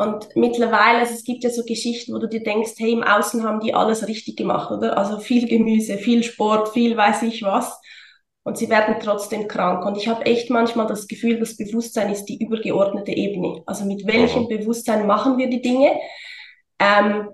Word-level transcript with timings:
Und 0.00 0.34
mittlerweile, 0.34 1.00
also 1.00 1.12
es 1.12 1.24
gibt 1.24 1.44
ja 1.44 1.50
so 1.50 1.62
Geschichten, 1.62 2.14
wo 2.14 2.18
du 2.18 2.26
dir 2.26 2.42
denkst, 2.42 2.70
hey, 2.78 2.92
im 2.92 3.02
Außen 3.02 3.44
haben 3.44 3.60
die 3.60 3.74
alles 3.74 4.08
richtig 4.08 4.34
gemacht, 4.34 4.70
oder? 4.70 4.96
Also 4.96 5.18
viel 5.18 5.46
Gemüse, 5.46 5.98
viel 5.98 6.22
Sport, 6.22 6.70
viel 6.70 6.96
weiß 6.96 7.20
ich 7.24 7.42
was. 7.42 7.78
Und 8.42 8.56
sie 8.56 8.70
werden 8.70 8.96
trotzdem 8.98 9.46
krank. 9.46 9.84
Und 9.84 9.98
ich 9.98 10.08
habe 10.08 10.24
echt 10.24 10.48
manchmal 10.48 10.86
das 10.86 11.06
Gefühl, 11.06 11.38
das 11.38 11.58
Bewusstsein 11.58 12.10
ist 12.10 12.24
die 12.24 12.42
übergeordnete 12.42 13.12
Ebene. 13.12 13.62
Also 13.66 13.84
mit 13.84 14.06
welchem 14.06 14.44
mhm. 14.44 14.48
Bewusstsein 14.48 15.06
machen 15.06 15.36
wir 15.36 15.50
die 15.50 15.60
Dinge? 15.60 15.90
Ähm, 16.78 17.28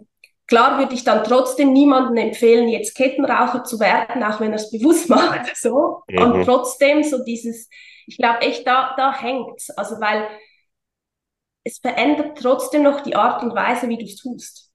klar 0.49 0.81
würde 0.81 0.97
ich 0.97 1.05
dann 1.05 1.23
trotzdem 1.23 1.73
niemandem 1.73 2.17
empfehlen, 2.17 2.69
jetzt 2.69 2.97
Kettenraucher 2.97 3.63
zu 3.63 3.79
werden, 3.79 4.25
auch 4.25 4.41
wenn 4.41 4.51
er 4.51 4.57
es 4.57 4.73
bewusst 4.73 5.09
macht. 5.09 5.57
So. 5.57 6.03
Mhm. 6.09 6.21
Und 6.21 6.45
trotzdem 6.45 7.05
so 7.05 7.23
dieses, 7.23 7.71
ich 8.09 8.17
glaube 8.17 8.41
echt, 8.41 8.67
da, 8.67 8.93
da 8.97 9.15
hängt's. 9.17 9.71
Also 9.71 10.01
weil 10.01 10.27
es 11.67 11.79
verändert 11.79 12.39
trotzdem 12.41 12.85
noch 12.85 13.01
die 13.01 13.17
Art 13.17 13.43
und 13.43 13.53
Weise, 13.57 13.89
wie 13.89 13.99
du 13.99 14.05
es 14.05 14.17
tust. 14.17 14.71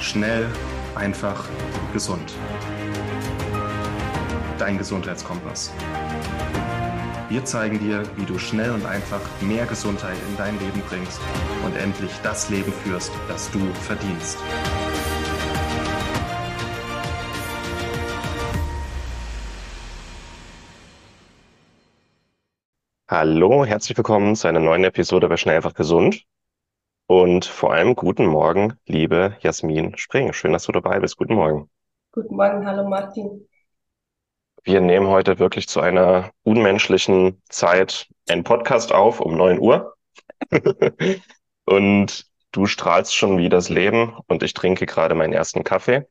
Schnell, 0.00 0.50
einfach, 0.94 1.44
gesund. 1.92 2.32
Dein 4.58 4.78
Gesundheitskompass. 4.78 5.70
Wir 7.28 7.44
zeigen 7.44 7.78
dir, 7.80 8.02
wie 8.16 8.24
du 8.24 8.38
schnell 8.38 8.70
und 8.70 8.86
einfach 8.86 9.20
mehr 9.42 9.66
Gesundheit 9.66 10.16
in 10.30 10.38
dein 10.38 10.58
Leben 10.58 10.82
bringst 10.88 11.20
und 11.66 11.76
endlich 11.76 12.12
das 12.22 12.48
Leben 12.48 12.72
führst, 12.72 13.12
das 13.28 13.50
du 13.50 13.58
verdienst. 13.74 14.38
Hallo, 23.14 23.66
herzlich 23.66 23.98
willkommen 23.98 24.34
zu 24.36 24.48
einer 24.48 24.58
neuen 24.58 24.84
Episode 24.84 25.28
bei 25.28 25.36
Schnell 25.36 25.56
einfach 25.56 25.74
gesund. 25.74 26.24
Und 27.06 27.44
vor 27.44 27.74
allem 27.74 27.94
guten 27.94 28.24
Morgen, 28.24 28.78
liebe 28.86 29.36
Jasmin 29.40 29.98
Spring. 29.98 30.32
Schön, 30.32 30.54
dass 30.54 30.64
du 30.64 30.72
dabei 30.72 30.98
bist. 30.98 31.18
Guten 31.18 31.34
Morgen. 31.34 31.68
Guten 32.12 32.36
Morgen, 32.36 32.66
hallo 32.66 32.88
Martin. 32.88 33.46
Wir 34.64 34.80
nehmen 34.80 35.08
heute 35.08 35.38
wirklich 35.38 35.68
zu 35.68 35.82
einer 35.82 36.30
unmenschlichen 36.42 37.42
Zeit 37.50 38.08
einen 38.30 38.44
Podcast 38.44 38.94
auf 38.94 39.20
um 39.20 39.36
9 39.36 39.58
Uhr. 39.58 39.94
und 41.66 42.26
du 42.52 42.64
strahlst 42.64 43.14
schon 43.14 43.36
wie 43.36 43.50
das 43.50 43.68
Leben 43.68 44.16
und 44.26 44.42
ich 44.42 44.54
trinke 44.54 44.86
gerade 44.86 45.14
meinen 45.14 45.34
ersten 45.34 45.64
Kaffee. 45.64 46.08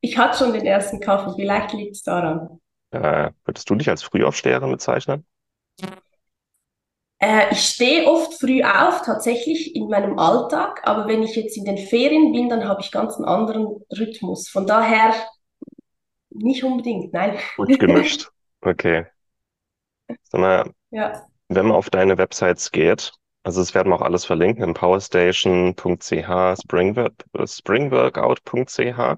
Ich 0.00 0.16
hatte 0.16 0.38
schon 0.38 0.54
den 0.54 0.64
ersten 0.64 0.98
Kaffee, 0.98 1.34
vielleicht 1.36 1.74
liegt 1.74 1.96
es 1.96 2.02
daran. 2.02 2.58
Äh, 2.90 3.32
würdest 3.44 3.68
du 3.68 3.74
dich 3.74 3.90
als 3.90 4.02
Frühaufsteherin 4.02 4.70
bezeichnen? 4.70 5.26
Äh, 7.18 7.52
ich 7.52 7.60
stehe 7.60 8.06
oft 8.06 8.34
früh 8.34 8.62
auf, 8.62 9.02
tatsächlich 9.02 9.74
in 9.74 9.88
meinem 9.88 10.18
Alltag, 10.18 10.82
aber 10.84 11.08
wenn 11.08 11.22
ich 11.22 11.34
jetzt 11.34 11.56
in 11.56 11.64
den 11.64 11.78
Ferien 11.78 12.32
bin, 12.32 12.48
dann 12.48 12.68
habe 12.68 12.82
ich 12.82 12.90
ganz 12.90 13.16
einen 13.16 13.24
anderen 13.24 13.84
Rhythmus. 13.96 14.48
Von 14.48 14.66
daher 14.66 15.14
nicht 16.30 16.62
unbedingt, 16.62 17.12
nein. 17.12 17.38
Gut 17.56 17.78
gemischt. 17.78 18.28
Okay. 18.62 19.04
Sag 20.24 20.40
mal, 20.40 20.72
ja. 20.90 21.26
wenn 21.48 21.66
man 21.66 21.76
auf 21.76 21.90
deine 21.90 22.18
Websites 22.18 22.72
geht, 22.72 23.12
also 23.44 23.60
es 23.60 23.74
werden 23.74 23.92
wir 23.92 23.96
auch 23.96 24.02
alles 24.02 24.24
verlinken, 24.24 24.64
in 24.64 24.74
powerstation.ch, 24.74 25.76
springworkout.ch, 27.46 29.16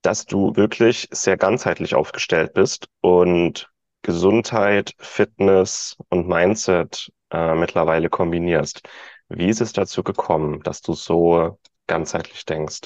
dass 0.00 0.24
du 0.24 0.56
wirklich 0.56 1.08
sehr 1.10 1.36
ganzheitlich 1.36 1.94
aufgestellt 1.94 2.54
bist 2.54 2.88
und 3.02 3.68
Gesundheit, 4.06 4.94
Fitness 4.98 5.96
und 6.10 6.28
Mindset 6.28 7.10
äh, 7.32 7.56
mittlerweile 7.56 8.08
kombinierst. 8.08 8.82
Wie 9.28 9.48
ist 9.48 9.60
es 9.60 9.72
dazu 9.72 10.04
gekommen, 10.04 10.62
dass 10.62 10.80
du 10.80 10.92
so 10.92 11.58
ganzheitlich 11.88 12.44
denkst? 12.44 12.82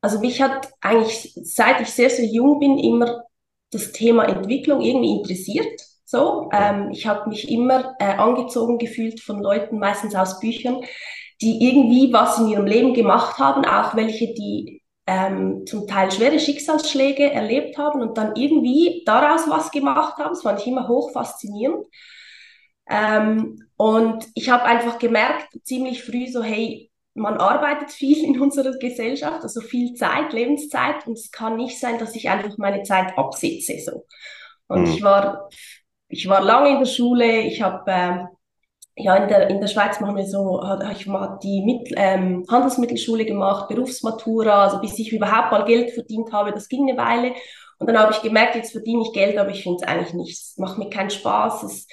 Also 0.00 0.18
mich 0.18 0.42
hat 0.42 0.72
eigentlich, 0.80 1.38
seit 1.44 1.80
ich 1.80 1.90
sehr, 1.90 2.10
sehr 2.10 2.24
jung 2.24 2.58
bin, 2.58 2.78
immer 2.78 3.22
das 3.70 3.92
Thema 3.92 4.24
Entwicklung 4.24 4.80
irgendwie 4.80 5.12
interessiert. 5.18 5.80
So, 6.04 6.50
ähm, 6.52 6.90
ich 6.90 7.06
habe 7.06 7.28
mich 7.28 7.48
immer 7.48 7.94
äh, 8.00 8.16
angezogen 8.16 8.78
gefühlt 8.78 9.20
von 9.20 9.40
Leuten, 9.40 9.78
meistens 9.78 10.16
aus 10.16 10.40
Büchern, 10.40 10.80
die 11.40 11.64
irgendwie 11.64 12.12
was 12.12 12.40
in 12.40 12.48
ihrem 12.48 12.66
Leben 12.66 12.92
gemacht 12.92 13.38
haben, 13.38 13.64
auch 13.64 13.94
welche, 13.94 14.34
die 14.34 14.81
ähm, 15.06 15.64
zum 15.66 15.86
Teil 15.86 16.10
schwere 16.10 16.38
Schicksalsschläge 16.38 17.30
erlebt 17.30 17.76
haben 17.78 18.00
und 18.00 18.16
dann 18.16 18.36
irgendwie 18.36 19.02
daraus 19.04 19.48
was 19.48 19.70
gemacht 19.70 20.18
haben. 20.18 20.30
Das 20.30 20.42
fand 20.42 20.60
ich 20.60 20.66
immer 20.66 20.88
hoch 20.88 21.12
faszinierend. 21.12 21.86
Ähm, 22.88 23.68
und 23.76 24.28
ich 24.34 24.50
habe 24.50 24.64
einfach 24.64 24.98
gemerkt, 24.98 25.48
ziemlich 25.64 26.04
früh 26.04 26.28
so, 26.28 26.42
hey, 26.42 26.90
man 27.14 27.36
arbeitet 27.38 27.90
viel 27.90 28.24
in 28.24 28.40
unserer 28.40 28.72
Gesellschaft, 28.78 29.42
also 29.42 29.60
viel 29.60 29.94
Zeit, 29.94 30.32
Lebenszeit, 30.32 31.06
und 31.06 31.14
es 31.14 31.30
kann 31.30 31.56
nicht 31.56 31.78
sein, 31.78 31.98
dass 31.98 32.14
ich 32.14 32.30
einfach 32.30 32.56
meine 32.58 32.82
Zeit 32.84 33.18
absitze. 33.18 33.78
So. 33.78 34.06
Und 34.66 34.82
mhm. 34.82 34.94
ich 34.94 35.02
war, 35.02 35.48
ich 36.08 36.28
war 36.28 36.40
lange 36.40 36.70
in 36.70 36.78
der 36.78 36.86
Schule, 36.86 37.40
ich 37.40 37.60
habe 37.60 37.84
ähm, 37.90 38.28
ja, 38.96 39.16
in 39.16 39.28
der, 39.28 39.48
in 39.48 39.60
der 39.60 39.68
Schweiz 39.68 40.00
machen 40.00 40.16
wir 40.16 40.26
so, 40.26 40.62
ich 40.92 41.06
mal 41.06 41.38
die 41.42 41.62
Mit 41.62 41.92
ähm, 41.96 42.44
Handelsmittelschule 42.50 43.24
gemacht, 43.24 43.68
Berufsmatura, 43.68 44.64
also 44.64 44.80
bis 44.80 44.98
ich 44.98 45.12
überhaupt 45.12 45.50
mal 45.50 45.64
Geld 45.64 45.92
verdient 45.92 46.32
habe, 46.32 46.52
das 46.52 46.68
ging 46.68 46.88
eine 46.88 46.98
Weile. 46.98 47.34
Und 47.78 47.88
dann 47.88 47.98
habe 47.98 48.12
ich 48.12 48.22
gemerkt, 48.22 48.54
jetzt 48.54 48.72
verdiene 48.72 49.02
ich 49.02 49.12
Geld, 49.12 49.36
aber 49.38 49.50
ich 49.50 49.62
finde 49.62 49.78
es 49.80 49.88
eigentlich 49.88 50.14
nicht. 50.14 50.32
Es 50.32 50.54
macht 50.56 50.78
mir 50.78 50.88
keinen 50.88 51.10
Spaß. 51.10 51.64
Es, 51.64 51.86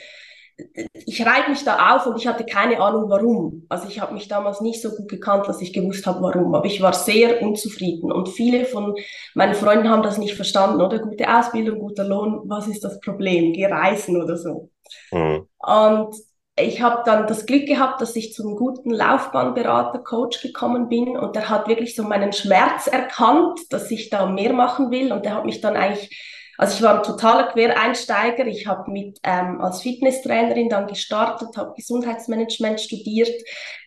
ich 1.06 1.26
reibe 1.26 1.50
mich 1.50 1.64
da 1.64 1.96
auf 1.96 2.06
und 2.06 2.18
ich 2.18 2.28
hatte 2.28 2.46
keine 2.46 2.80
Ahnung 2.80 3.09
warum. 3.09 3.66
Also 3.70 3.88
ich 3.88 4.00
habe 4.00 4.14
mich 4.14 4.28
damals 4.28 4.62
nicht 4.62 4.82
so 4.82 4.90
gut 4.92 5.08
gekannt, 5.08 5.48
dass 5.48 5.62
ich 5.62 5.74
gewusst 5.74 6.06
habe 6.06 6.22
warum. 6.22 6.54
Aber 6.54 6.66
ich 6.66 6.82
war 6.82 6.94
sehr 6.94 7.42
unzufrieden 7.42 8.12
und 8.12 8.30
viele 8.30 8.66
von 8.66 8.94
meinen 9.34 9.56
Freunden 9.56 9.90
haben 9.90 10.04
das 10.04 10.18
nicht 10.18 10.36
verstanden. 10.36 10.82
Oder 10.82 11.00
gute 11.00 11.28
Ausbildung, 11.28 11.80
guter 11.80 12.04
Lohn, 12.04 12.42
was 12.46 12.68
ist 12.68 12.84
das 12.84 13.00
Problem? 13.00 13.54
Geh 13.54 13.66
reisen 13.66 14.22
oder 14.22 14.38
so. 14.38 14.70
Mhm. 15.12 15.48
Und 15.58 16.16
ich 16.62 16.81
habe 16.81 17.03
dann 17.06 17.28
das 17.28 17.46
Glück 17.46 17.66
gehabt, 17.66 18.02
dass 18.02 18.16
ich 18.16 18.34
zum 18.34 18.56
guten 18.56 18.92
Laufbahnberater, 18.92 20.00
Coach 20.00 20.42
gekommen 20.42 20.90
bin 20.90 21.18
und 21.18 21.36
der 21.36 21.50
hat 21.50 21.68
wirklich 21.68 21.96
so 21.96 22.03
meinen 22.03 22.34
Schmerz 22.34 22.88
erkannt, 22.88 23.59
dass 23.70 23.90
ich 23.92 24.09
da 24.09 24.25
mehr 24.25 24.53
machen 24.53 24.92
will 24.92 25.12
und 25.12 25.25
der 25.25 25.36
hat 25.36 25.46
mich 25.46 25.62
dann 25.62 25.75
eigentlich, 25.75 26.09
also 26.58 26.75
ich 26.75 26.81
war 26.81 26.97
ein 26.97 27.03
totaler 27.03 27.47
Quereinsteiger, 27.47 28.46
ich 28.47 28.68
habe 28.68 28.92
mit 28.92 29.20
ähm, 29.24 29.62
als 29.62 29.81
Fitnesstrainerin 29.81 30.70
dann 30.70 30.88
gestartet, 30.88 31.58
habe 31.58 31.74
Gesundheitsmanagement 31.75 32.81
studiert, 32.81 33.31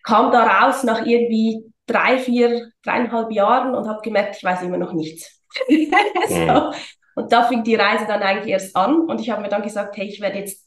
kam 0.03 0.31
da 0.31 0.43
raus 0.43 0.83
nach 0.83 1.05
irgendwie 1.05 1.63
drei, 1.85 2.17
vier, 2.17 2.71
dreieinhalb 2.83 3.31
Jahren 3.31 3.75
und 3.75 3.87
habe 3.87 4.01
gemerkt, 4.01 4.37
ich 4.37 4.43
weiß 4.43 4.61
immer 4.63 4.77
noch 4.77 4.93
nichts. 4.93 5.41
so. 6.27 6.35
Mhm. 6.35 6.73
Und 7.15 7.31
da 7.31 7.43
fing 7.43 7.63
die 7.63 7.75
Reise 7.75 8.05
dann 8.07 8.23
eigentlich 8.23 8.51
erst 8.51 8.75
an 8.75 9.01
und 9.01 9.21
ich 9.21 9.29
habe 9.29 9.41
mir 9.41 9.49
dann 9.49 9.61
gesagt, 9.61 9.97
hey, 9.97 10.07
ich 10.07 10.19
werde 10.19 10.39
jetzt 10.39 10.62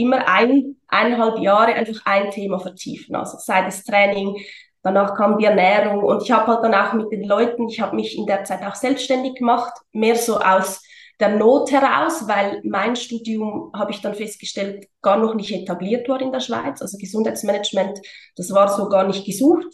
immer 0.00 0.26
ein, 0.28 0.76
eineinhalb 0.88 1.38
Jahre 1.38 1.74
einfach 1.74 2.00
ein 2.04 2.30
Thema 2.30 2.58
vertiefen. 2.58 3.14
Also 3.14 3.38
sei 3.38 3.62
das 3.62 3.84
Training, 3.84 4.36
danach 4.82 5.14
kam 5.14 5.38
die 5.38 5.44
Ernährung 5.44 6.02
und 6.02 6.22
ich 6.22 6.30
habe 6.30 6.46
halt 6.48 6.64
dann 6.64 6.74
auch 6.74 6.92
mit 6.94 7.10
den 7.12 7.24
Leuten, 7.24 7.68
ich 7.68 7.80
habe 7.80 7.96
mich 7.96 8.16
in 8.16 8.26
der 8.26 8.44
Zeit 8.44 8.62
auch 8.64 8.74
selbstständig 8.74 9.34
gemacht, 9.34 9.72
mehr 9.92 10.16
so 10.16 10.38
aus 10.38 10.82
der 11.20 11.36
Not 11.36 11.70
heraus, 11.70 12.26
weil 12.26 12.60
mein 12.64 12.96
Studium, 12.96 13.70
habe 13.74 13.92
ich 13.92 14.00
dann 14.00 14.14
festgestellt, 14.14 14.86
gar 15.02 15.18
noch 15.18 15.34
nicht 15.34 15.52
etabliert 15.52 16.08
war 16.08 16.20
in 16.20 16.32
der 16.32 16.40
Schweiz. 16.40 16.80
Also 16.80 16.96
Gesundheitsmanagement, 16.96 18.00
das 18.36 18.50
war 18.52 18.68
so 18.68 18.88
gar 18.88 19.06
nicht 19.06 19.24
gesucht. 19.26 19.66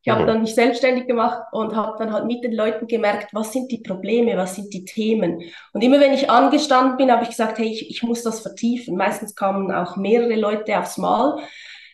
Ich 0.05 0.11
habe 0.11 0.27
dann 0.27 0.41
mich 0.41 0.53
selbstständig 0.53 1.07
gemacht 1.07 1.41
und 1.51 1.75
habe 1.75 1.95
dann 1.97 2.13
halt 2.13 2.27
mit 2.27 2.43
den 2.43 2.53
Leuten 2.53 2.85
gemerkt, 2.85 3.33
was 3.33 3.51
sind 3.51 3.71
die 3.71 3.79
Probleme, 3.79 4.37
was 4.37 4.53
sind 4.53 4.71
die 4.71 4.85
Themen. 4.85 5.41
Und 5.73 5.83
immer 5.83 5.99
wenn 5.99 6.13
ich 6.13 6.29
angestanden 6.29 6.95
bin, 6.95 7.11
habe 7.11 7.23
ich 7.23 7.29
gesagt, 7.29 7.57
hey, 7.57 7.65
ich, 7.65 7.89
ich 7.89 8.03
muss 8.03 8.21
das 8.21 8.41
vertiefen. 8.41 8.97
Meistens 8.97 9.33
kamen 9.33 9.71
auch 9.71 9.95
mehrere 9.95 10.35
Leute 10.35 10.77
aufs 10.77 10.99
Mal. 10.99 11.39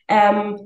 Ähm, 0.10 0.60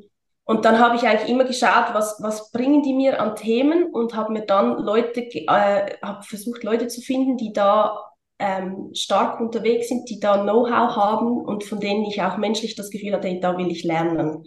und 0.45 0.65
dann 0.65 0.79
habe 0.79 0.95
ich 0.95 1.03
eigentlich 1.03 1.29
immer 1.29 1.43
geschaut, 1.43 1.93
was, 1.93 2.17
was 2.19 2.51
bringen 2.51 2.81
die 2.81 2.95
mir 2.95 3.21
an 3.21 3.35
Themen 3.35 3.93
und 3.93 4.15
habe 4.15 4.33
mir 4.33 4.47
dann 4.47 4.79
Leute, 4.79 5.21
äh, 5.21 5.97
habe 6.01 6.23
versucht, 6.23 6.63
Leute 6.63 6.87
zu 6.87 7.01
finden, 7.01 7.37
die 7.37 7.53
da 7.53 8.01
ähm, 8.39 8.89
stark 8.95 9.39
unterwegs 9.39 9.89
sind, 9.89 10.09
die 10.09 10.19
da 10.19 10.41
Know-how 10.41 10.95
haben 10.95 11.45
und 11.45 11.63
von 11.63 11.79
denen 11.79 12.05
ich 12.05 12.23
auch 12.23 12.37
menschlich 12.37 12.73
das 12.75 12.89
Gefühl 12.89 13.13
hatte, 13.13 13.27
hey, 13.27 13.39
da 13.39 13.55
will 13.55 13.69
ich 13.69 13.83
lernen. 13.83 14.45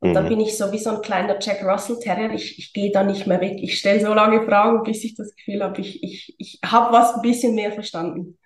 Und 0.00 0.10
mhm. 0.10 0.14
dann 0.14 0.28
bin 0.28 0.40
ich 0.40 0.56
so 0.56 0.70
wie 0.72 0.78
so 0.78 0.90
ein 0.90 1.02
kleiner 1.02 1.38
Jack 1.40 1.62
Russell 1.64 1.98
Terrier. 1.98 2.32
Ich, 2.32 2.58
ich 2.58 2.72
gehe 2.72 2.90
da 2.90 3.02
nicht 3.02 3.26
mehr 3.26 3.40
weg. 3.40 3.58
Ich 3.60 3.78
stelle 3.78 4.00
so 4.00 4.12
lange 4.12 4.44
Fragen, 4.44 4.82
bis 4.82 5.04
ich 5.04 5.14
das 5.14 5.34
Gefühl 5.34 5.62
habe, 5.62 5.80
ich, 5.80 6.02
ich, 6.02 6.34
ich 6.38 6.60
habe 6.64 6.92
was 6.92 7.14
ein 7.14 7.22
bisschen 7.22 7.54
mehr 7.54 7.72
verstanden. 7.72 8.38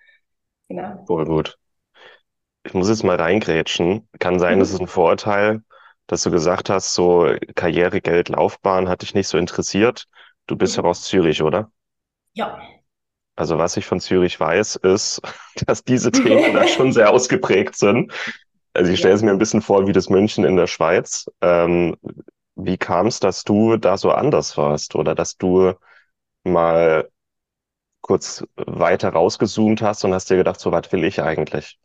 Genau. 0.69 1.03
Voll 1.05 1.25
gut. 1.25 1.57
Ich 2.63 2.73
muss 2.73 2.89
jetzt 2.89 3.03
mal 3.03 3.15
reingrätschen. 3.15 4.07
Kann 4.19 4.39
sein, 4.39 4.55
mhm. 4.55 4.59
das 4.59 4.71
ist 4.71 4.79
ein 4.79 4.87
Vorurteil, 4.87 5.61
dass 6.07 6.23
du 6.23 6.31
gesagt 6.31 6.69
hast, 6.69 6.93
so 6.93 7.33
Karriere, 7.55 8.01
Geld, 8.01 8.29
Laufbahn 8.29 8.87
hat 8.89 9.01
dich 9.01 9.13
nicht 9.13 9.27
so 9.27 9.37
interessiert. 9.37 10.05
Du 10.47 10.55
bist 10.55 10.77
mhm. 10.77 10.83
ja 10.83 10.89
aus 10.89 11.03
Zürich, 11.03 11.41
oder? 11.41 11.71
Ja. 12.33 12.61
Also 13.35 13.57
was 13.57 13.77
ich 13.77 13.85
von 13.85 13.99
Zürich 13.99 14.39
weiß, 14.39 14.77
ist, 14.77 15.21
dass 15.65 15.83
diese 15.83 16.11
Themen 16.11 16.53
da 16.53 16.67
schon 16.67 16.91
sehr 16.91 17.09
ausgeprägt 17.13 17.75
sind. 17.75 18.11
Also 18.73 18.91
ich 18.91 18.99
stelle 18.99 19.15
es 19.15 19.21
mir 19.21 19.31
ein 19.31 19.37
bisschen 19.37 19.61
vor 19.61 19.87
wie 19.87 19.91
das 19.93 20.09
München 20.09 20.43
in 20.45 20.55
der 20.55 20.67
Schweiz. 20.67 21.25
Ähm, 21.41 21.95
wie 22.55 22.77
kam 22.77 23.07
es, 23.07 23.19
dass 23.19 23.43
du 23.43 23.77
da 23.77 23.97
so 23.97 24.11
anders 24.11 24.57
warst 24.57 24.95
oder 24.95 25.15
dass 25.15 25.37
du 25.37 25.73
mal 26.43 27.09
kurz 28.01 28.45
weiter 28.57 29.11
rausgezoomt 29.11 29.81
hast 29.81 30.05
und 30.05 30.13
hast 30.13 30.29
dir 30.29 30.37
gedacht, 30.37 30.59
so 30.59 30.71
was 30.73 30.91
will 30.91 31.03
ich 31.05 31.21
eigentlich? 31.21 31.79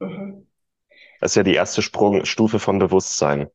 Mhm. 0.00 0.46
Das 1.18 1.32
ist 1.32 1.36
ja 1.36 1.42
die 1.44 1.54
erste 1.54 1.80
Sprungstufe 1.80 2.58
von 2.58 2.78
Bewusstsein. 2.78 3.48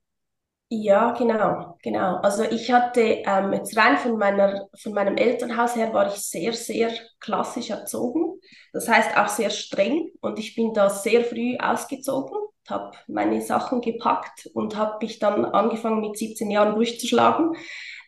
Ja, 0.69 1.11
genau, 1.13 1.77
genau. 1.83 2.15
Also 2.21 2.43
ich 2.43 2.71
hatte 2.71 3.01
ähm, 3.01 3.53
jetzt 3.53 3.77
rein 3.77 3.97
von 3.97 4.17
meiner, 4.17 4.67
von 4.81 4.93
meinem 4.93 5.15
Elternhaus 5.15 5.75
her 5.75 5.93
war 5.93 6.07
ich 6.07 6.15
sehr, 6.15 6.53
sehr 6.53 6.91
klassisch 7.19 7.69
erzogen. 7.69 8.39
Das 8.73 8.87
heißt 8.89 9.15
auch 9.15 9.27
sehr 9.27 9.51
streng 9.51 10.09
und 10.21 10.39
ich 10.39 10.55
bin 10.55 10.73
da 10.73 10.89
sehr 10.89 11.23
früh 11.23 11.55
ausgezogen, 11.59 12.35
habe 12.69 12.91
meine 13.07 13.41
Sachen 13.41 13.81
gepackt 13.81 14.49
und 14.53 14.75
habe 14.75 14.97
mich 15.01 15.19
dann 15.19 15.45
angefangen 15.45 16.01
mit 16.01 16.17
17 16.17 16.49
Jahren 16.49 16.75
durchzuschlagen. 16.75 17.55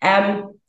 Ähm, 0.02 0.60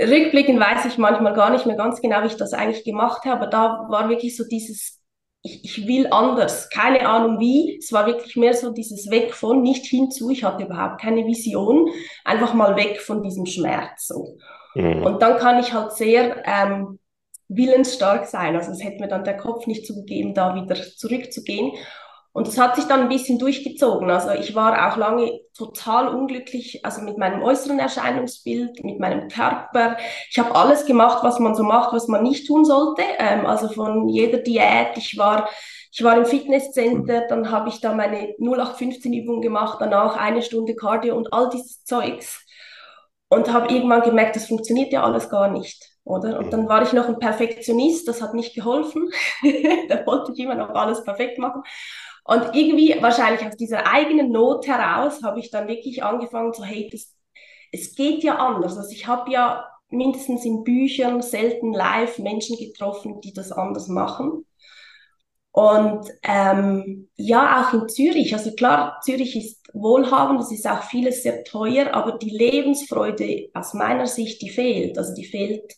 rückblickend 0.00 0.60
weiß 0.60 0.86
ich 0.86 0.98
manchmal 0.98 1.34
gar 1.34 1.50
nicht 1.50 1.66
mehr 1.66 1.76
ganz 1.76 2.00
genau, 2.00 2.22
wie 2.22 2.28
ich 2.28 2.36
das 2.36 2.52
eigentlich 2.52 2.84
gemacht 2.84 3.24
habe, 3.24 3.42
aber 3.42 3.46
da 3.46 3.86
war 3.88 4.08
wirklich 4.08 4.36
so 4.36 4.44
dieses 4.44 5.00
ich, 5.42 5.64
ich 5.64 5.86
will 5.86 6.06
anders, 6.10 6.68
keine 6.68 7.08
Ahnung 7.08 7.40
wie. 7.40 7.78
Es 7.78 7.92
war 7.92 8.06
wirklich 8.06 8.36
mehr 8.36 8.54
so 8.54 8.72
dieses 8.72 9.10
Weg 9.10 9.34
von, 9.34 9.62
nicht 9.62 9.86
hinzu. 9.86 10.30
Ich 10.30 10.44
hatte 10.44 10.64
überhaupt 10.64 11.00
keine 11.00 11.24
Vision, 11.26 11.88
einfach 12.24 12.52
mal 12.54 12.76
weg 12.76 13.00
von 13.00 13.22
diesem 13.22 13.46
Schmerz. 13.46 14.06
So. 14.06 14.36
Mhm. 14.74 15.02
Und 15.02 15.22
dann 15.22 15.38
kann 15.38 15.58
ich 15.58 15.72
halt 15.72 15.92
sehr 15.92 16.42
ähm, 16.46 16.98
willensstark 17.48 18.26
sein. 18.26 18.54
Also 18.54 18.72
es 18.72 18.84
hätte 18.84 19.00
mir 19.00 19.08
dann 19.08 19.24
der 19.24 19.36
Kopf 19.36 19.66
nicht 19.66 19.86
zugegeben, 19.86 20.34
da 20.34 20.54
wieder 20.54 20.74
zurückzugehen. 20.74 21.72
Und 22.32 22.46
das 22.46 22.58
hat 22.58 22.76
sich 22.76 22.84
dann 22.84 23.00
ein 23.00 23.08
bisschen 23.08 23.40
durchgezogen. 23.40 24.08
Also 24.08 24.30
ich 24.30 24.54
war 24.54 24.88
auch 24.88 24.96
lange 24.96 25.40
total 25.56 26.08
unglücklich, 26.14 26.84
also 26.84 27.02
mit 27.02 27.18
meinem 27.18 27.42
äußeren 27.42 27.80
Erscheinungsbild, 27.80 28.84
mit 28.84 29.00
meinem 29.00 29.28
Körper. 29.28 29.96
Ich 30.30 30.38
habe 30.38 30.54
alles 30.54 30.86
gemacht, 30.86 31.24
was 31.24 31.40
man 31.40 31.56
so 31.56 31.64
macht, 31.64 31.92
was 31.92 32.06
man 32.06 32.22
nicht 32.22 32.46
tun 32.46 32.64
sollte. 32.64 33.02
Ähm, 33.18 33.46
also 33.46 33.68
von 33.68 34.08
jeder 34.08 34.38
Diät. 34.38 34.96
Ich 34.96 35.18
war, 35.18 35.48
ich 35.90 36.04
war 36.04 36.16
im 36.16 36.24
Fitnesscenter, 36.24 37.26
dann 37.28 37.50
habe 37.50 37.68
ich 37.68 37.80
da 37.80 37.92
meine 37.94 38.34
0815 38.38 39.12
Übung 39.12 39.40
gemacht, 39.40 39.78
danach 39.80 40.16
eine 40.16 40.42
Stunde 40.42 40.76
Cardio 40.76 41.16
und 41.16 41.32
all 41.32 41.50
dieses 41.50 41.84
Zeugs. 41.84 42.44
Und 43.28 43.52
habe 43.52 43.72
irgendwann 43.74 44.02
gemerkt, 44.02 44.36
das 44.36 44.46
funktioniert 44.46 44.92
ja 44.92 45.02
alles 45.02 45.30
gar 45.30 45.48
nicht 45.48 45.90
oder? 46.04 46.38
Und 46.38 46.52
dann 46.52 46.68
war 46.68 46.82
ich 46.82 46.92
noch 46.92 47.08
ein 47.08 47.18
Perfektionist, 47.18 48.08
das 48.08 48.20
hat 48.20 48.34
nicht 48.34 48.54
geholfen. 48.54 49.10
da 49.88 50.04
wollte 50.06 50.32
ich 50.32 50.38
immer 50.40 50.54
noch 50.54 50.70
alles 50.70 51.04
perfekt 51.04 51.38
machen. 51.38 51.62
Und 52.30 52.54
irgendwie, 52.54 52.94
wahrscheinlich 53.00 53.44
aus 53.44 53.56
dieser 53.56 53.88
eigenen 53.88 54.30
Not 54.30 54.64
heraus, 54.68 55.20
habe 55.24 55.40
ich 55.40 55.50
dann 55.50 55.66
wirklich 55.66 56.04
angefangen 56.04 56.54
zu, 56.54 56.62
hey, 56.62 56.88
das, 56.88 57.12
es 57.72 57.96
geht 57.96 58.22
ja 58.22 58.36
anders. 58.36 58.78
Also 58.78 58.92
ich 58.92 59.08
habe 59.08 59.32
ja 59.32 59.68
mindestens 59.88 60.44
in 60.44 60.62
Büchern 60.62 61.22
selten 61.22 61.72
live 61.72 62.20
Menschen 62.20 62.56
getroffen, 62.56 63.20
die 63.20 63.32
das 63.32 63.50
anders 63.50 63.88
machen. 63.88 64.46
Und 65.50 66.08
ähm, 66.22 67.08
ja, 67.16 67.64
auch 67.64 67.74
in 67.74 67.88
Zürich. 67.88 68.32
Also 68.32 68.54
klar, 68.54 69.00
Zürich 69.02 69.34
ist 69.34 69.66
wohlhabend, 69.72 70.40
es 70.40 70.52
ist 70.52 70.68
auch 70.68 70.84
vieles 70.84 71.24
sehr 71.24 71.42
teuer, 71.42 71.92
aber 71.94 72.16
die 72.16 72.30
Lebensfreude 72.30 73.48
aus 73.54 73.74
meiner 73.74 74.06
Sicht, 74.06 74.40
die 74.40 74.50
fehlt. 74.50 74.98
Also 74.98 75.16
die 75.16 75.24
fehlt 75.24 75.74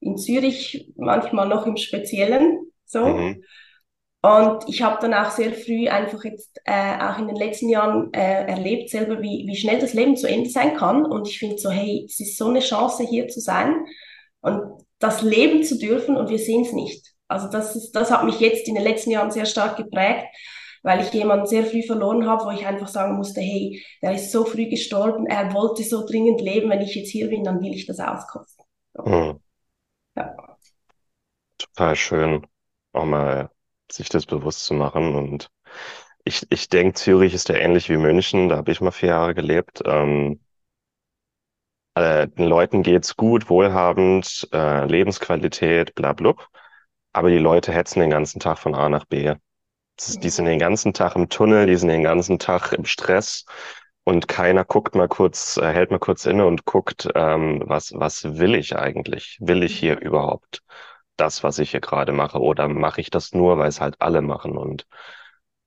in 0.00 0.16
Zürich 0.16 0.92
manchmal 0.96 1.46
noch 1.46 1.68
im 1.68 1.76
Speziellen. 1.76 2.72
So. 2.84 3.06
Mhm. 3.06 3.44
Und 4.24 4.66
ich 4.70 4.80
habe 4.80 4.96
dann 5.02 5.12
auch 5.12 5.30
sehr 5.30 5.52
früh 5.52 5.86
einfach 5.86 6.24
jetzt 6.24 6.58
äh, 6.64 6.96
auch 6.98 7.18
in 7.18 7.26
den 7.26 7.36
letzten 7.36 7.68
Jahren 7.68 8.10
äh, 8.14 8.46
erlebt 8.46 8.88
selber, 8.88 9.20
wie, 9.20 9.44
wie 9.46 9.54
schnell 9.54 9.78
das 9.78 9.92
Leben 9.92 10.16
zu 10.16 10.26
Ende 10.26 10.48
sein 10.48 10.74
kann. 10.74 11.04
Und 11.04 11.28
ich 11.28 11.38
finde 11.38 11.58
so, 11.58 11.68
hey, 11.68 12.06
es 12.08 12.20
ist 12.20 12.38
so 12.38 12.48
eine 12.48 12.60
Chance 12.60 13.06
hier 13.06 13.28
zu 13.28 13.40
sein 13.40 13.84
und 14.40 14.82
das 14.98 15.20
leben 15.20 15.62
zu 15.62 15.78
dürfen 15.78 16.16
und 16.16 16.30
wir 16.30 16.38
sehen 16.38 16.62
es 16.62 16.72
nicht. 16.72 17.12
Also 17.28 17.50
das 17.50 17.76
ist, 17.76 17.92
das 17.92 18.10
hat 18.10 18.24
mich 18.24 18.40
jetzt 18.40 18.66
in 18.66 18.74
den 18.74 18.84
letzten 18.84 19.10
Jahren 19.10 19.30
sehr 19.30 19.44
stark 19.44 19.76
geprägt, 19.76 20.24
weil 20.82 21.02
ich 21.02 21.12
jemanden 21.12 21.44
sehr 21.44 21.66
früh 21.66 21.82
verloren 21.82 22.26
habe, 22.26 22.46
wo 22.46 22.50
ich 22.50 22.64
einfach 22.66 22.88
sagen 22.88 23.16
musste, 23.16 23.42
hey, 23.42 23.84
der 24.00 24.14
ist 24.14 24.32
so 24.32 24.46
früh 24.46 24.70
gestorben, 24.70 25.26
er 25.26 25.52
wollte 25.52 25.82
so 25.82 26.06
dringend 26.06 26.40
leben, 26.40 26.70
wenn 26.70 26.80
ich 26.80 26.94
jetzt 26.94 27.10
hier 27.10 27.28
bin, 27.28 27.44
dann 27.44 27.60
will 27.60 27.74
ich 27.74 27.84
das 27.84 28.00
auskosten. 28.00 28.64
So. 28.94 29.02
Mhm. 29.02 29.40
Ja. 30.16 30.34
Total 31.58 31.94
schön. 31.94 32.46
Auch 32.94 33.04
mal 33.04 33.50
sich 33.94 34.08
das 34.08 34.26
bewusst 34.26 34.64
zu 34.64 34.74
machen. 34.74 35.14
Und 35.14 35.48
ich, 36.24 36.46
ich 36.50 36.68
denke, 36.68 36.94
Zürich 36.94 37.34
ist 37.34 37.48
ja 37.48 37.56
ähnlich 37.56 37.88
wie 37.90 37.96
München. 37.98 38.48
Da 38.48 38.56
habe 38.58 38.72
ich 38.72 38.80
mal 38.80 38.90
vier 38.92 39.10
Jahre 39.10 39.34
gelebt. 39.34 39.82
Ähm, 39.86 40.40
äh, 41.94 42.28
den 42.28 42.46
Leuten 42.46 42.82
geht's 42.82 43.16
gut, 43.16 43.48
wohlhabend, 43.48 44.48
äh, 44.52 44.86
Lebensqualität, 44.86 45.94
bla 45.94 46.12
blub. 46.12 46.48
Aber 47.12 47.30
die 47.30 47.38
Leute 47.38 47.72
hetzen 47.72 48.00
den 48.00 48.10
ganzen 48.10 48.40
Tag 48.40 48.58
von 48.58 48.74
A 48.74 48.88
nach 48.88 49.04
B. 49.06 49.34
Die 50.22 50.30
sind 50.30 50.46
den 50.46 50.58
ganzen 50.58 50.92
Tag 50.94 51.16
im 51.16 51.28
Tunnel, 51.28 51.66
die 51.66 51.76
sind 51.76 51.88
den 51.88 52.02
ganzen 52.02 52.38
Tag 52.38 52.72
im 52.72 52.84
Stress 52.84 53.44
und 54.04 54.28
keiner 54.28 54.64
guckt 54.64 54.94
mal 54.96 55.08
kurz, 55.08 55.56
äh, 55.56 55.72
hält 55.72 55.90
mal 55.90 55.98
kurz 56.00 56.26
inne 56.26 56.46
und 56.46 56.64
guckt, 56.64 57.08
ähm, 57.14 57.62
was, 57.66 57.92
was 57.94 58.24
will 58.24 58.54
ich 58.56 58.76
eigentlich? 58.76 59.38
Will 59.40 59.62
ich 59.62 59.78
hier 59.78 60.00
überhaupt? 60.00 60.62
Das, 61.16 61.42
was 61.44 61.58
ich 61.58 61.70
hier 61.72 61.80
gerade 61.80 62.12
mache, 62.12 62.40
oder 62.40 62.68
mache 62.68 63.00
ich 63.00 63.10
das 63.10 63.32
nur, 63.32 63.58
weil 63.58 63.68
es 63.68 63.80
halt 63.80 63.96
alle 64.00 64.22
machen? 64.22 64.56
Und 64.56 64.86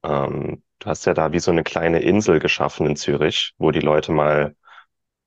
ähm, 0.04 0.64
du 0.80 0.88
hast 0.90 1.06
ja 1.06 1.14
da 1.14 1.32
wie 1.32 1.40
so 1.40 1.52
eine 1.52 1.64
kleine 1.64 2.00
Insel 2.02 2.40
geschaffen 2.40 2.88
in 2.88 2.96
Zürich, 2.96 3.54
wo 3.58 3.72
die 3.72 3.80
Leute 3.80 4.12
mal 4.12 4.56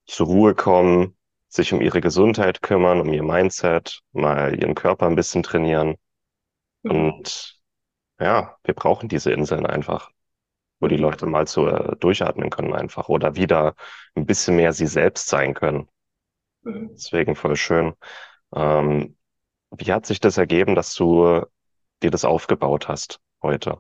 zur 0.07 0.27
Ruhe 0.27 0.55
kommen, 0.55 1.17
sich 1.49 1.73
um 1.73 1.81
ihre 1.81 2.01
Gesundheit 2.01 2.63
kümmern, 2.63 3.01
um 3.01 3.13
ihr 3.13 3.23
Mindset, 3.23 4.01
mal 4.13 4.59
ihren 4.59 4.75
Körper 4.75 5.07
ein 5.07 5.17
bisschen 5.17 5.43
trainieren. 5.43 5.97
Mhm. 6.83 6.91
Und 6.91 7.61
ja, 8.21 8.57
wir 8.65 8.75
brauchen 8.75 9.09
diese 9.09 9.33
Inseln 9.33 9.67
einfach, 9.67 10.11
wo 10.81 10.89
die 10.89 10.97
Leute 10.97 11.27
mal 11.27 11.47
so 11.47 11.69
äh, 11.69 11.97
durchatmen 11.97 12.51
können 12.51 12.75
einfach 12.75 13.09
oder 13.09 13.37
wieder 13.37 13.75
ein 14.15 14.27
bisschen 14.27 14.57
mehr 14.57 14.73
sie 14.73 14.87
selbst 14.87 15.29
sein 15.29 15.55
können. 15.55 15.89
Mhm. 16.63 16.91
Deswegen 16.93 17.37
voll 17.37 17.57
schön. 17.57 17.95
Ähm, 18.55 19.17
wie 19.77 19.93
hat 19.93 20.07
sich 20.07 20.21
das 20.21 20.39
ergeben, 20.39 20.75
dass 20.75 20.95
du 20.95 21.43
dir 22.03 22.11
das 22.11 22.25
aufgebaut 22.25 22.89
hast 22.89 23.21
heute? 23.43 23.79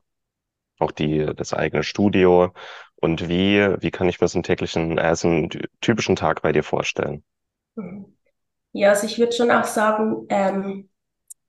Auch 0.79 0.93
die, 0.93 1.27
das 1.37 1.53
eigene 1.53 1.83
Studio. 1.83 2.53
Und 2.97 3.29
wie, 3.29 3.59
wie 3.81 3.91
kann 3.91 4.09
ich 4.09 4.21
mir 4.21 4.29
so 4.29 4.39
einen 4.39 4.45
täglichen, 4.45 4.99
äh, 4.99 5.15
so 5.15 5.29
einen 5.29 5.51
typischen 5.81 6.17
Tag 6.17 6.43
bei 6.43 6.53
dir 6.53 6.63
vorstellen? 6.63 7.23
Ja, 8.73 8.91
also 8.91 9.07
ich 9.07 9.19
würde 9.19 9.33
schon 9.33 9.51
auch 9.51 9.65
sagen, 9.65 10.27
ähm, 10.29 10.89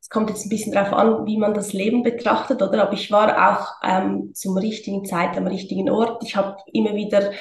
es 0.01 0.09
kommt 0.09 0.29
jetzt 0.29 0.45
ein 0.45 0.49
bisschen 0.49 0.73
darauf 0.73 0.93
an, 0.93 1.25
wie 1.27 1.37
man 1.37 1.53
das 1.53 1.73
Leben 1.73 2.03
betrachtet, 2.03 2.61
oder? 2.61 2.83
Aber 2.83 2.93
ich 2.93 3.11
war 3.11 3.53
auch 3.53 3.67
ähm, 3.83 4.33
zum 4.33 4.57
richtigen 4.57 5.05
Zeit 5.05 5.37
am 5.37 5.45
richtigen 5.45 5.89
Ort. 5.89 6.23
Ich 6.23 6.35
habe 6.35 6.57
immer 6.73 6.95
wieder 6.95 7.31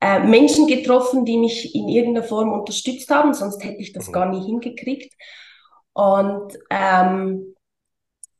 äh, 0.00 0.20
Menschen 0.20 0.66
getroffen, 0.66 1.24
die 1.24 1.36
mich 1.36 1.74
in 1.74 1.88
irgendeiner 1.88 2.26
Form 2.26 2.52
unterstützt 2.52 3.10
haben, 3.10 3.34
sonst 3.34 3.62
hätte 3.62 3.82
ich 3.82 3.92
das 3.92 4.08
mhm. 4.08 4.12
gar 4.12 4.26
nie 4.26 4.44
hingekriegt. 4.44 5.12
Und 5.98 6.56
ähm, 6.70 7.56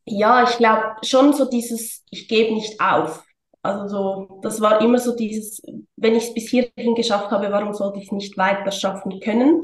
ja, 0.04 0.44
ich 0.44 0.58
glaube 0.58 0.94
schon 1.02 1.32
so 1.32 1.44
dieses, 1.44 2.04
ich 2.08 2.28
gebe 2.28 2.54
nicht 2.54 2.80
auf. 2.80 3.24
Also 3.62 3.88
so, 3.88 4.40
das 4.42 4.60
war 4.60 4.80
immer 4.80 5.00
so 5.00 5.16
dieses, 5.16 5.60
wenn 5.96 6.14
ich 6.14 6.28
es 6.28 6.34
bis 6.34 6.50
hierhin 6.50 6.94
geschafft 6.94 7.32
habe, 7.32 7.50
warum 7.50 7.74
sollte 7.74 7.98
ich 7.98 8.04
es 8.04 8.12
nicht 8.12 8.38
weiter 8.38 8.70
schaffen 8.70 9.18
können? 9.18 9.62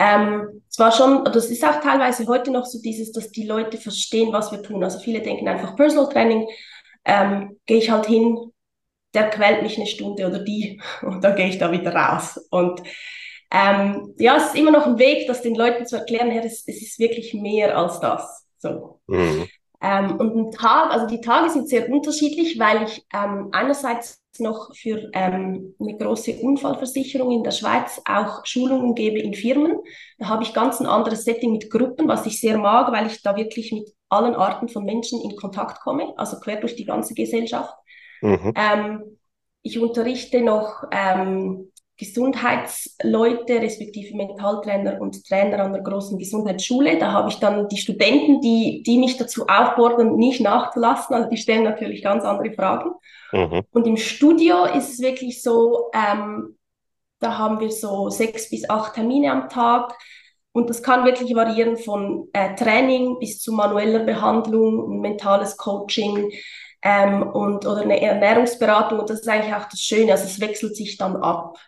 Ähm, 0.00 0.62
es 0.68 0.76
war 0.80 0.90
schon, 0.90 1.24
das 1.24 1.46
ist 1.50 1.64
auch 1.64 1.80
teilweise 1.80 2.26
heute 2.26 2.50
noch 2.50 2.66
so 2.66 2.80
dieses, 2.82 3.12
dass 3.12 3.30
die 3.30 3.46
Leute 3.46 3.78
verstehen, 3.78 4.32
was 4.32 4.50
wir 4.50 4.64
tun. 4.64 4.82
Also 4.82 4.98
viele 4.98 5.22
denken 5.22 5.46
einfach 5.46 5.76
Personal 5.76 6.12
Training, 6.12 6.48
ähm, 7.04 7.60
gehe 7.64 7.78
ich 7.78 7.92
halt 7.92 8.06
hin, 8.06 8.50
der 9.14 9.30
quält 9.30 9.62
mich 9.62 9.76
eine 9.76 9.86
Stunde 9.86 10.26
oder 10.26 10.40
die 10.40 10.82
und 11.02 11.22
dann 11.22 11.36
gehe 11.36 11.46
ich 11.46 11.58
da 11.58 11.70
wieder 11.70 11.94
raus. 11.94 12.44
Und 12.50 12.82
ähm, 13.50 14.14
ja, 14.18 14.36
es 14.36 14.46
ist 14.46 14.56
immer 14.56 14.70
noch 14.70 14.86
ein 14.86 14.98
Weg, 14.98 15.26
das 15.26 15.42
den 15.42 15.54
Leuten 15.54 15.86
zu 15.86 15.96
erklären, 15.96 16.30
ja, 16.32 16.42
es, 16.42 16.64
es 16.66 16.82
ist 16.82 16.98
wirklich 16.98 17.34
mehr 17.34 17.76
als 17.76 17.98
das. 18.00 18.46
So. 18.58 19.00
Mhm. 19.06 19.48
Ähm, 19.82 20.16
und 20.16 20.36
ein 20.36 20.50
Tag, 20.52 20.92
also 20.92 21.06
die 21.06 21.20
Tage 21.20 21.50
sind 21.50 21.68
sehr 21.68 21.88
unterschiedlich, 21.90 22.58
weil 22.58 22.84
ich 22.84 23.04
ähm, 23.14 23.48
einerseits 23.52 24.22
noch 24.38 24.74
für 24.74 25.10
ähm, 25.12 25.74
eine 25.80 25.96
große 25.96 26.34
Unfallversicherung 26.34 27.32
in 27.32 27.42
der 27.42 27.50
Schweiz 27.50 28.00
auch 28.06 28.44
Schulungen 28.44 28.94
gebe 28.94 29.18
in 29.18 29.34
Firmen. 29.34 29.78
Da 30.18 30.28
habe 30.28 30.42
ich 30.42 30.54
ganz 30.54 30.80
ein 30.80 30.86
anderes 30.86 31.24
Setting 31.24 31.52
mit 31.52 31.70
Gruppen, 31.70 32.08
was 32.08 32.26
ich 32.26 32.40
sehr 32.40 32.58
mag, 32.58 32.92
weil 32.92 33.06
ich 33.06 33.22
da 33.22 33.36
wirklich 33.36 33.72
mit 33.72 33.90
allen 34.08 34.34
Arten 34.34 34.68
von 34.68 34.84
Menschen 34.84 35.20
in 35.22 35.36
Kontakt 35.36 35.80
komme, 35.80 36.12
also 36.16 36.38
quer 36.38 36.60
durch 36.60 36.76
die 36.76 36.84
ganze 36.84 37.14
Gesellschaft. 37.14 37.74
Mhm. 38.20 38.52
Ähm, 38.54 39.18
ich 39.62 39.78
unterrichte 39.78 40.40
noch 40.40 40.84
ähm, 40.90 41.70
Gesundheitsleute, 42.00 43.60
respektive 43.60 44.16
Mentaltrainer 44.16 45.02
und 45.02 45.22
Trainer 45.26 45.60
an 45.60 45.74
der 45.74 45.82
großen 45.82 46.18
Gesundheitsschule. 46.18 46.98
Da 46.98 47.12
habe 47.12 47.28
ich 47.28 47.36
dann 47.36 47.68
die 47.68 47.76
Studenten, 47.76 48.40
die, 48.40 48.82
die 48.86 48.96
mich 48.96 49.18
dazu 49.18 49.46
auffordern, 49.46 50.16
nicht 50.16 50.40
nachzulassen. 50.40 51.14
Also 51.14 51.28
die 51.28 51.36
stellen 51.36 51.62
natürlich 51.62 52.02
ganz 52.02 52.24
andere 52.24 52.54
Fragen. 52.54 52.92
Mhm. 53.32 53.64
Und 53.72 53.86
im 53.86 53.98
Studio 53.98 54.64
ist 54.64 54.94
es 54.94 55.00
wirklich 55.00 55.42
so, 55.42 55.90
ähm, 55.92 56.56
da 57.18 57.36
haben 57.36 57.60
wir 57.60 57.70
so 57.70 58.08
sechs 58.08 58.48
bis 58.48 58.68
acht 58.70 58.94
Termine 58.94 59.30
am 59.30 59.50
Tag. 59.50 59.94
Und 60.52 60.70
das 60.70 60.82
kann 60.82 61.04
wirklich 61.04 61.34
variieren 61.34 61.76
von 61.76 62.28
äh, 62.32 62.54
Training 62.54 63.18
bis 63.18 63.40
zu 63.40 63.52
manueller 63.52 64.04
Behandlung, 64.04 65.00
mentales 65.00 65.58
Coaching 65.58 66.32
ähm, 66.82 67.22
und, 67.22 67.66
oder 67.66 67.82
eine 67.82 68.00
Ernährungsberatung. 68.00 69.00
Und 69.00 69.10
das 69.10 69.20
ist 69.20 69.28
eigentlich 69.28 69.54
auch 69.54 69.68
das 69.68 69.80
Schöne. 69.80 70.12
Also 70.12 70.24
es 70.24 70.40
wechselt 70.40 70.74
sich 70.76 70.96
dann 70.96 71.16
ab. 71.16 71.58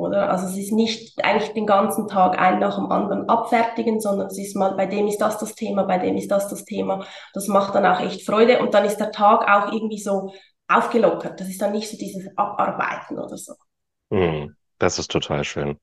Oder? 0.00 0.30
Also 0.30 0.46
es 0.46 0.56
ist 0.56 0.72
nicht 0.72 1.22
eigentlich 1.22 1.52
den 1.52 1.66
ganzen 1.66 2.08
Tag 2.08 2.38
ein 2.38 2.58
nach 2.58 2.76
dem 2.76 2.90
anderen 2.90 3.28
abfertigen, 3.28 4.00
sondern 4.00 4.28
es 4.28 4.38
ist 4.38 4.56
mal, 4.56 4.74
bei 4.74 4.86
dem 4.86 5.06
ist 5.06 5.20
das 5.20 5.38
das 5.38 5.54
Thema, 5.54 5.82
bei 5.82 5.98
dem 5.98 6.16
ist 6.16 6.30
das 6.30 6.48
das 6.48 6.64
Thema. 6.64 7.04
Das 7.34 7.48
macht 7.48 7.74
dann 7.74 7.84
auch 7.84 8.00
echt 8.00 8.24
Freude 8.24 8.60
und 8.60 8.72
dann 8.72 8.86
ist 8.86 8.96
der 8.96 9.12
Tag 9.12 9.46
auch 9.48 9.72
irgendwie 9.72 9.98
so 9.98 10.32
aufgelockert. 10.68 11.38
Das 11.38 11.48
ist 11.48 11.60
dann 11.60 11.72
nicht 11.72 11.90
so 11.90 11.98
dieses 11.98 12.26
Abarbeiten 12.36 13.18
oder 13.18 13.36
so. 13.36 13.52
Hm, 14.10 14.56
das 14.78 14.98
ist 14.98 15.10
total 15.10 15.44
schön. 15.44 15.78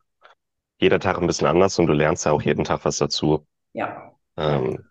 Jeder 0.80 1.00
Tag 1.00 1.20
ein 1.20 1.28
bisschen 1.28 1.48
anders 1.48 1.78
und 1.78 1.86
du 1.86 1.94
lernst 1.94 2.26
ja 2.26 2.32
auch 2.32 2.42
jeden 2.42 2.64
Tag 2.64 2.86
was 2.86 2.98
dazu. 2.98 3.46
Ja. 3.74 4.12
Ähm, 4.36 4.84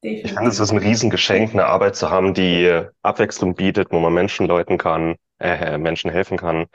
ich 0.00 0.32
finde, 0.32 0.48
es 0.48 0.60
ist 0.60 0.70
ein 0.70 0.78
Riesengeschenk, 0.78 1.52
eine 1.52 1.66
Arbeit 1.66 1.96
zu 1.96 2.10
haben, 2.10 2.34
die 2.34 2.82
Abwechslung 3.02 3.54
bietet, 3.54 3.90
wo 3.90 3.98
man 3.98 4.12
Menschen 4.12 4.46
Leuten 4.46 4.78
kann, 4.78 5.16
äh, 5.40 5.76
Menschen 5.78 6.10
helfen 6.10 6.36
kann 6.36 6.66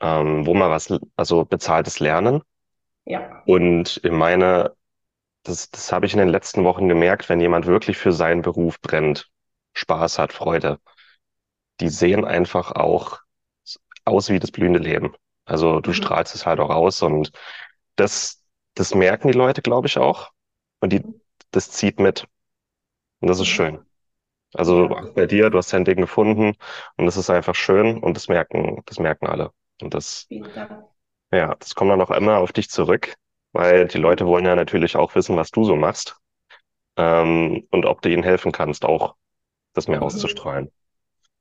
ähm, 0.00 0.46
wo 0.46 0.54
man 0.54 0.70
was, 0.70 0.92
also 1.16 1.44
bezahltes 1.44 2.00
Lernen. 2.00 2.42
Ja. 3.04 3.42
Und 3.46 4.00
ich 4.02 4.12
meine, 4.12 4.74
das, 5.42 5.70
das 5.70 5.92
habe 5.92 6.06
ich 6.06 6.12
in 6.12 6.18
den 6.18 6.28
letzten 6.28 6.64
Wochen 6.64 6.88
gemerkt, 6.88 7.28
wenn 7.28 7.40
jemand 7.40 7.66
wirklich 7.66 7.96
für 7.96 8.12
seinen 8.12 8.42
Beruf 8.42 8.80
brennt, 8.80 9.30
Spaß 9.74 10.18
hat, 10.18 10.32
Freude, 10.32 10.80
die 11.80 11.88
sehen 11.88 12.24
einfach 12.24 12.72
auch 12.72 13.20
aus 14.04 14.30
wie 14.30 14.38
das 14.38 14.50
blühende 14.50 14.78
Leben. 14.78 15.14
Also 15.44 15.80
du 15.80 15.90
mhm. 15.90 15.94
strahlst 15.94 16.34
es 16.34 16.46
halt 16.46 16.60
auch 16.60 16.70
aus 16.70 17.02
und 17.02 17.32
das, 17.96 18.42
das 18.74 18.94
merken 18.94 19.28
die 19.28 19.38
Leute, 19.38 19.62
glaube 19.62 19.86
ich, 19.86 19.98
auch. 19.98 20.30
Und 20.80 20.92
die, 20.92 21.02
das 21.50 21.70
zieht 21.70 22.00
mit. 22.00 22.26
Und 23.20 23.28
das 23.28 23.38
ist 23.38 23.48
mhm. 23.48 23.52
schön. 23.52 23.86
Also 24.54 24.88
bei 25.14 25.26
dir, 25.26 25.50
du 25.50 25.58
hast 25.58 25.72
dein 25.72 25.84
Ding 25.84 25.98
gefunden 25.98 26.54
und 26.96 27.06
das 27.06 27.16
ist 27.16 27.30
einfach 27.30 27.54
schön 27.54 27.98
und 27.98 28.14
das 28.16 28.28
merken, 28.28 28.82
das 28.86 28.98
merken 28.98 29.26
alle. 29.26 29.50
Und 29.82 29.94
das, 29.94 30.26
ja, 31.32 31.54
das 31.54 31.74
kommt 31.74 31.90
dann 31.90 32.00
auch 32.00 32.10
immer 32.10 32.38
auf 32.38 32.52
dich 32.52 32.70
zurück, 32.70 33.14
weil 33.52 33.88
die 33.88 33.98
Leute 33.98 34.26
wollen 34.26 34.44
ja 34.44 34.56
natürlich 34.56 34.96
auch 34.96 35.14
wissen, 35.14 35.36
was 35.36 35.50
du 35.50 35.64
so 35.64 35.76
machst. 35.76 36.16
Ähm, 36.96 37.66
und 37.70 37.84
ob 37.84 38.00
du 38.02 38.10
ihnen 38.10 38.22
helfen 38.22 38.52
kannst, 38.52 38.84
auch 38.84 39.16
das 39.74 39.88
mehr 39.88 39.98
mhm. 39.98 40.04
auszustrahlen. 40.04 40.70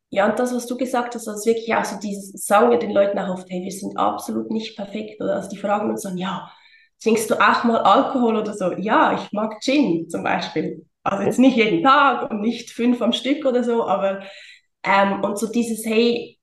Ja, 0.09 0.29
und 0.29 0.37
das, 0.37 0.53
was 0.53 0.67
du 0.67 0.77
gesagt 0.77 1.15
hast, 1.15 1.27
also 1.27 1.45
wirklich 1.45 1.73
auch 1.73 1.85
so 1.85 1.97
dieses, 1.99 2.45
sagen 2.45 2.69
wir 2.69 2.77
den 2.77 2.91
Leuten 2.91 3.17
auch 3.17 3.33
oft, 3.33 3.49
hey, 3.49 3.63
wir 3.63 3.71
sind 3.71 3.97
absolut 3.97 4.51
nicht 4.51 4.75
perfekt. 4.75 5.19
Oder 5.21 5.35
also 5.35 5.49
die 5.49 5.57
fragen 5.57 5.89
uns 5.89 6.03
dann, 6.03 6.17
ja, 6.17 6.51
trinkst 7.01 7.29
du 7.29 7.35
auch 7.35 7.63
mal 7.63 7.79
Alkohol 7.79 8.37
oder 8.37 8.53
so? 8.53 8.73
Ja, 8.73 9.13
ich 9.13 9.31
mag 9.31 9.61
Gin 9.61 10.07
zum 10.09 10.23
Beispiel. 10.23 10.85
Also 11.03 11.23
jetzt 11.23 11.39
nicht 11.39 11.57
jeden 11.57 11.83
Tag 11.83 12.29
und 12.29 12.41
nicht 12.41 12.71
fünf 12.71 13.01
am 13.01 13.13
Stück 13.13 13.45
oder 13.45 13.63
so, 13.63 13.85
aber 13.85 14.23
ähm, 14.83 15.23
und 15.23 15.37
so 15.37 15.51
dieses, 15.51 15.85
hey, 15.85 16.34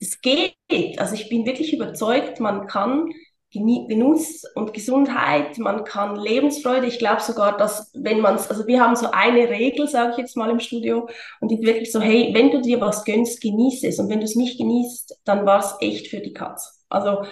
es 0.00 0.20
geht. 0.20 0.54
Also 0.98 1.14
ich 1.14 1.28
bin 1.28 1.46
wirklich 1.46 1.72
überzeugt, 1.72 2.40
man 2.40 2.66
kann 2.66 3.10
Genuss 3.52 4.42
und 4.54 4.74
Gesundheit, 4.74 5.58
man 5.58 5.84
kann 5.84 6.16
Lebensfreude. 6.16 6.86
Ich 6.86 6.98
glaube 6.98 7.22
sogar, 7.22 7.56
dass 7.56 7.90
wenn 7.94 8.20
man 8.20 8.34
es, 8.34 8.50
also 8.50 8.66
wir 8.66 8.80
haben 8.80 8.96
so 8.96 9.10
eine 9.12 9.48
Regel, 9.48 9.88
sage 9.88 10.12
ich 10.12 10.18
jetzt 10.18 10.36
mal 10.36 10.50
im 10.50 10.60
Studio, 10.60 11.08
und 11.40 11.50
die 11.50 11.62
wirklich 11.62 11.90
so, 11.90 12.00
hey, 12.00 12.30
wenn 12.34 12.50
du 12.50 12.60
dir 12.60 12.80
was 12.80 13.04
gönnst, 13.04 13.40
genieße 13.40 13.88
es. 13.88 13.98
Und 13.98 14.10
wenn 14.10 14.20
du 14.20 14.24
es 14.24 14.36
nicht 14.36 14.58
genießt, 14.58 15.20
dann 15.24 15.46
war 15.46 15.60
es 15.60 15.74
echt 15.80 16.08
für 16.08 16.20
die 16.20 16.32
Katz. 16.32 16.84
Also 16.88 17.22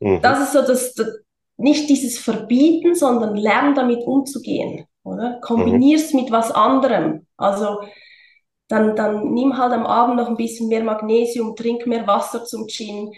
mhm. 0.00 0.20
das 0.20 0.40
ist 0.40 0.52
so 0.52 0.60
das, 0.62 0.94
das, 0.94 1.08
nicht 1.56 1.88
dieses 1.88 2.18
Verbieten, 2.18 2.94
sondern 2.94 3.36
lern 3.36 3.74
damit 3.74 4.02
umzugehen, 4.04 4.86
oder? 5.04 5.38
Kombinier's 5.42 6.12
mhm. 6.12 6.20
mit 6.20 6.30
was 6.30 6.50
anderem. 6.50 7.26
Also 7.36 7.80
dann, 8.70 8.94
dann 8.94 9.34
nimm 9.34 9.58
halt 9.58 9.72
am 9.72 9.84
Abend 9.84 10.16
noch 10.16 10.28
ein 10.28 10.36
bisschen 10.36 10.68
mehr 10.68 10.84
Magnesium, 10.84 11.56
trink 11.56 11.86
mehr 11.86 12.06
Wasser 12.06 12.44
zum 12.44 12.68
Gin, 12.68 13.12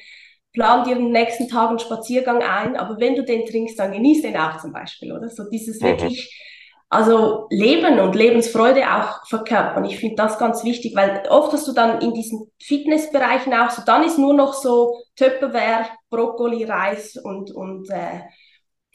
plan 0.54 0.82
dir 0.84 0.94
den 0.94 1.12
nächsten 1.12 1.46
Tag 1.46 1.68
einen 1.68 1.78
Spaziergang 1.78 2.42
ein, 2.42 2.74
aber 2.74 2.98
wenn 2.98 3.14
du 3.14 3.22
den 3.22 3.44
trinkst, 3.44 3.78
dann 3.78 3.92
genieß 3.92 4.22
den 4.22 4.36
auch 4.36 4.58
zum 4.60 4.72
Beispiel, 4.72 5.12
oder? 5.12 5.28
So 5.28 5.44
dieses 5.50 5.78
mhm. 5.80 5.86
wirklich, 5.88 6.42
also 6.88 7.48
Leben 7.50 8.00
und 8.00 8.14
Lebensfreude 8.14 8.82
auch 8.82 9.26
verkörpern. 9.26 9.84
Ich 9.84 9.98
finde 9.98 10.16
das 10.16 10.38
ganz 10.38 10.64
wichtig, 10.64 10.96
weil 10.96 11.22
oft 11.28 11.52
hast 11.52 11.68
du 11.68 11.72
dann 11.72 12.00
in 12.00 12.14
diesen 12.14 12.50
Fitnessbereichen 12.58 13.52
auch 13.52 13.70
so, 13.70 13.82
dann 13.84 14.04
ist 14.04 14.18
nur 14.18 14.32
noch 14.32 14.54
so 14.54 15.02
Töpperware, 15.16 15.84
Brokkoli, 16.08 16.64
Reis 16.64 17.16
und, 17.22 17.50
und, 17.50 17.90
äh, 17.90 18.20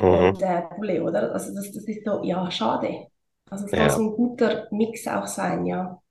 mhm. 0.01 0.29
und 0.29 0.41
äh, 0.41 0.63
Poulet, 0.75 1.01
oder? 1.01 1.33
Also 1.33 1.53
das, 1.53 1.71
das 1.71 1.83
ist 1.83 2.03
so, 2.03 2.23
ja, 2.23 2.49
schade. 2.49 3.09
Also 3.47 3.65
es 3.65 3.71
ja. 3.71 3.77
kann 3.77 3.89
so 3.91 4.01
ein 4.01 4.15
guter 4.15 4.67
Mix 4.71 5.07
auch 5.07 5.27
sein, 5.27 5.67
ja. 5.67 6.01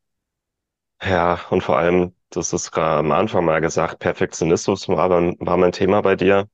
Ja, 1.03 1.41
und 1.51 1.63
vor 1.63 1.79
allem, 1.79 2.15
das 2.31 2.53
ist 2.53 2.71
gerade 2.73 2.99
am 3.01 3.13
Anfang 3.13 3.45
mal 3.45 3.61
gesagt, 3.61 3.99
Perfektionismus 3.99 4.89
war, 4.89 5.09
war 5.11 5.57
mein 5.57 5.73
Thema 5.73 6.01
bei 6.03 6.17
dir. 6.17 6.49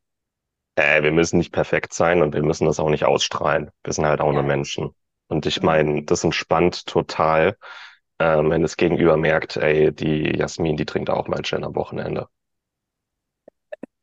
Äh, 0.76 1.02
wir 1.04 1.12
müssen 1.12 1.38
nicht 1.38 1.52
perfekt 1.52 1.92
sein 1.94 2.22
und 2.22 2.34
wir 2.34 2.42
müssen 2.42 2.66
das 2.66 2.80
auch 2.80 2.90
nicht 2.90 3.04
ausstrahlen. 3.04 3.70
Wir 3.84 3.92
sind 3.94 4.06
halt 4.06 4.20
auch 4.22 4.32
nur 4.32 4.42
Menschen. 4.44 4.94
Und 5.28 5.46
ich 5.46 5.62
meine, 5.62 6.04
das 6.04 6.24
entspannt 6.24 6.86
total, 6.86 7.56
ähm, 8.20 8.50
wenn 8.50 8.62
das 8.62 8.76
Gegenüber 8.78 9.16
merkt, 9.18 9.56
ey, 9.58 9.92
die 9.94 10.36
Jasmin, 10.38 10.76
die 10.78 10.86
trinkt 10.86 11.10
auch 11.10 11.28
mal 11.28 11.44
schön 11.46 11.64
am 11.64 11.74
Wochenende. 11.76 12.28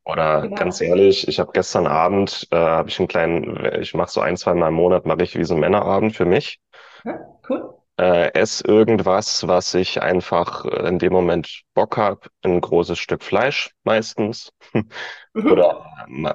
Oder 0.06 0.42
Genau. 0.42 0.56
ganz 0.56 0.82
ehrlich, 0.82 1.28
ich 1.28 1.40
habe 1.40 1.52
gestern 1.54 1.86
Abend, 1.88 2.48
äh, 2.52 2.56
habe 2.58 2.90
ich 2.90 3.00
einen 3.00 3.08
kleinen, 3.08 3.64
ich 3.82 3.94
mache 3.94 4.10
so 4.12 4.22
ein, 4.22 4.38
zwei 4.38 4.54
Mal 4.56 4.70
im 4.70 4.74
Monat, 4.74 5.06
mache 5.06 5.24
ich 5.24 5.38
wie 5.38 5.44
so 5.44 5.54
einen 5.54 5.62
Männerabend 5.62 6.16
für 6.16 6.26
mich. 6.26 6.60
Ja, 7.04 7.40
cool 7.50 7.79
äh, 8.00 8.34
esse 8.34 8.66
irgendwas, 8.66 9.46
was 9.48 9.74
ich 9.74 10.02
einfach 10.02 10.64
in 10.64 11.00
dem 11.00 11.12
Moment 11.12 11.64
Bock 11.74 11.98
habe. 11.98 12.30
Ein 12.44 12.62
großes 12.62 12.98
Stück 12.98 13.24
Fleisch 13.24 13.72
meistens. 13.84 14.52
Mhm. 15.32 15.52
Oder 15.52 15.86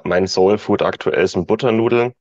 mein 0.05 0.25
Soulfood 0.25 0.81
aktuell 0.81 1.27
sind 1.27 1.47
Butternudeln. 1.47 2.13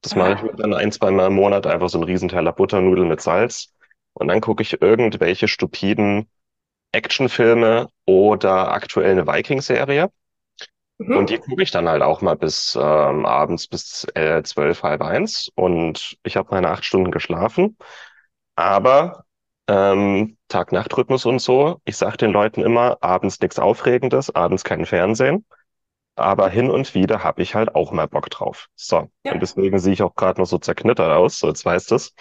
Das 0.00 0.16
mache 0.16 0.32
ich 0.32 0.42
mir 0.42 0.54
dann 0.54 0.72
ein, 0.72 0.90
zwei 0.90 1.10
Mal 1.10 1.26
im 1.26 1.34
Monat, 1.34 1.66
einfach 1.66 1.90
so 1.90 1.98
ein 1.98 2.04
Riesenteller 2.04 2.52
Butternudeln 2.52 3.08
mit 3.08 3.20
Salz. 3.20 3.74
Und 4.14 4.28
dann 4.28 4.40
gucke 4.40 4.62
ich 4.62 4.80
irgendwelche 4.80 5.48
stupiden 5.48 6.26
Actionfilme 6.92 7.88
oder 8.06 8.72
aktuell 8.72 9.10
eine 9.10 9.26
Viking-Serie. 9.26 10.10
Mhm. 10.96 11.16
Und 11.16 11.30
die 11.30 11.38
gucke 11.38 11.62
ich 11.62 11.70
dann 11.70 11.88
halt 11.88 12.02
auch 12.02 12.22
mal 12.22 12.36
bis 12.36 12.74
ähm, 12.74 13.26
abends 13.26 13.68
bis 13.68 14.06
äh, 14.14 14.42
zwölf, 14.44 14.82
halb 14.82 15.02
eins. 15.02 15.50
Und 15.54 16.16
ich 16.22 16.38
habe 16.38 16.48
meine 16.52 16.70
acht 16.70 16.86
Stunden 16.86 17.10
geschlafen. 17.10 17.76
Aber 18.58 19.24
ähm, 19.68 20.36
Tag-Nacht-Rhythmus 20.48 21.26
und 21.26 21.38
so, 21.38 21.80
ich 21.84 21.96
sage 21.96 22.16
den 22.16 22.32
Leuten 22.32 22.60
immer, 22.60 22.98
abends 23.00 23.38
nichts 23.38 23.60
Aufregendes, 23.60 24.34
abends 24.34 24.64
kein 24.64 24.84
Fernsehen. 24.84 25.46
Aber 26.16 26.48
hin 26.48 26.68
und 26.68 26.92
wieder 26.92 27.22
habe 27.22 27.40
ich 27.40 27.54
halt 27.54 27.76
auch 27.76 27.92
mal 27.92 28.08
Bock 28.08 28.30
drauf. 28.30 28.66
So, 28.74 29.10
ja. 29.22 29.32
und 29.32 29.38
deswegen 29.38 29.78
sehe 29.78 29.92
ich 29.92 30.02
auch 30.02 30.16
gerade 30.16 30.40
noch 30.40 30.48
so 30.48 30.58
zerknittert 30.58 31.12
aus, 31.12 31.38
so 31.38 31.46
jetzt 31.46 31.64
weißt 31.64 31.92
du 31.92 31.94
es. 31.94 32.14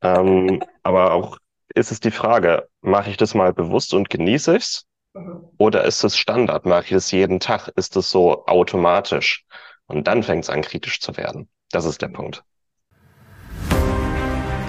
Ähm, 0.00 0.62
aber 0.84 1.12
auch 1.12 1.38
ist 1.74 1.90
es 1.90 1.98
die 1.98 2.12
Frage, 2.12 2.68
mache 2.82 3.10
ich 3.10 3.16
das 3.16 3.34
mal 3.34 3.52
bewusst 3.52 3.92
und 3.92 4.10
genieße 4.10 4.58
ich's? 4.58 4.86
Mhm. 5.14 5.48
Oder 5.58 5.82
ist 5.82 6.04
es 6.04 6.16
Standard? 6.16 6.66
Mache 6.66 6.84
ich 6.84 6.90
das 6.90 7.10
jeden 7.10 7.40
Tag? 7.40 7.66
Ist 7.74 7.96
es 7.96 8.12
so 8.12 8.46
automatisch? 8.46 9.44
Und 9.86 10.06
dann 10.06 10.22
fängt 10.22 10.44
es 10.44 10.50
an, 10.50 10.62
kritisch 10.62 11.00
zu 11.00 11.16
werden. 11.16 11.48
Das 11.72 11.84
ist 11.84 12.00
der 12.00 12.08
Punkt. 12.08 12.44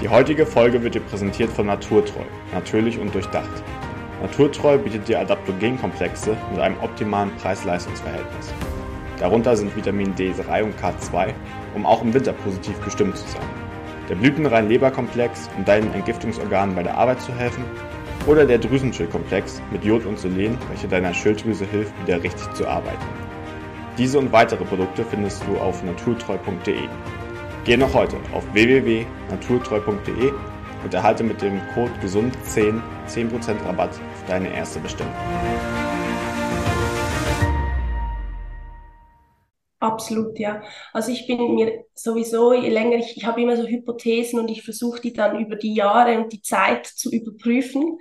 Die 0.02 0.10
heutige 0.10 0.48
Folge 0.48 0.82
wird 0.82 0.96
dir 0.96 1.02
präsentiert 1.02 1.52
von 1.52 1.68
Naturtreu, 1.68 2.24
natürlich 2.52 2.98
und 2.98 3.14
durchdacht. 3.14 3.64
Naturtreu 4.24 4.80
bietet 4.80 5.08
dir 5.08 5.20
Adaptogenkomplexe 5.20 6.36
mit 6.50 6.60
einem 6.60 6.80
optimalen 6.82 7.30
Preis-Leistungs-Verhältnis. 7.38 8.52
Darunter 9.20 9.56
sind 9.56 9.76
Vitamin 9.76 10.16
D3 10.16 10.64
und 10.64 10.76
K2, 10.82 11.36
um 11.76 11.86
auch 11.86 12.02
im 12.02 12.16
Winter 12.16 12.34
positiv 12.34 12.84
gestimmt 12.84 13.16
zu 13.16 13.28
sein. 13.28 13.48
Der 14.10 14.16
blütenrein 14.16 14.70
Leberkomplex, 14.70 15.48
um 15.56 15.66
deinen 15.66 15.94
Entgiftungsorganen 15.94 16.74
bei 16.74 16.82
der 16.82 16.98
Arbeit 16.98 17.22
zu 17.22 17.32
helfen. 17.36 17.64
Oder 18.26 18.48
der 18.48 18.58
Drüsenschildkomplex 18.58 19.62
mit 19.72 19.86
Jod 19.86 20.08
und 20.08 20.18
Selen, 20.18 20.58
welcher 20.70 20.88
deiner 20.88 21.14
Schilddrüse 21.14 21.66
hilft, 21.66 21.94
wieder 22.02 22.24
richtig 22.24 22.52
zu 22.56 22.68
arbeiten. 22.68 23.06
Diese 24.00 24.18
und 24.18 24.32
weitere 24.32 24.66
Produkte 24.66 25.06
findest 25.06 25.44
du 25.48 25.58
auf 25.60 25.84
naturtreu.de. 25.84 26.88
Geh 27.64 27.78
noch 27.78 27.94
heute 27.94 28.18
auf 28.34 28.44
www.naturtreu.de 28.56 30.34
und 30.84 30.94
erhalte 30.96 31.24
mit 31.24 31.44
dem 31.44 31.62
Code 31.76 31.92
GESUND10 32.04 32.82
10% 33.08 33.64
Rabatt 33.64 33.92
auf 33.92 34.26
deine 34.28 34.52
erste 34.52 34.80
Bestellung. 34.80 35.14
Absolut, 39.80 40.40
ja. 40.40 40.64
Also 40.92 41.12
ich 41.12 41.28
bin 41.28 41.54
mir 41.54 41.86
sowieso, 41.94 42.54
je 42.54 42.70
länger 42.70 42.98
ich, 42.98 43.16
ich 43.16 43.26
habe 43.26 43.40
immer 43.44 43.56
so 43.56 43.68
Hypothesen 43.68 44.40
und 44.40 44.50
ich 44.50 44.64
versuche 44.64 45.00
die 45.00 45.14
dann 45.14 45.40
über 45.40 45.56
die 45.56 45.76
Jahre 45.76 46.18
und 46.18 46.34
die 46.34 46.42
Zeit 46.42 46.88
zu 46.88 47.12
überprüfen. 47.12 48.00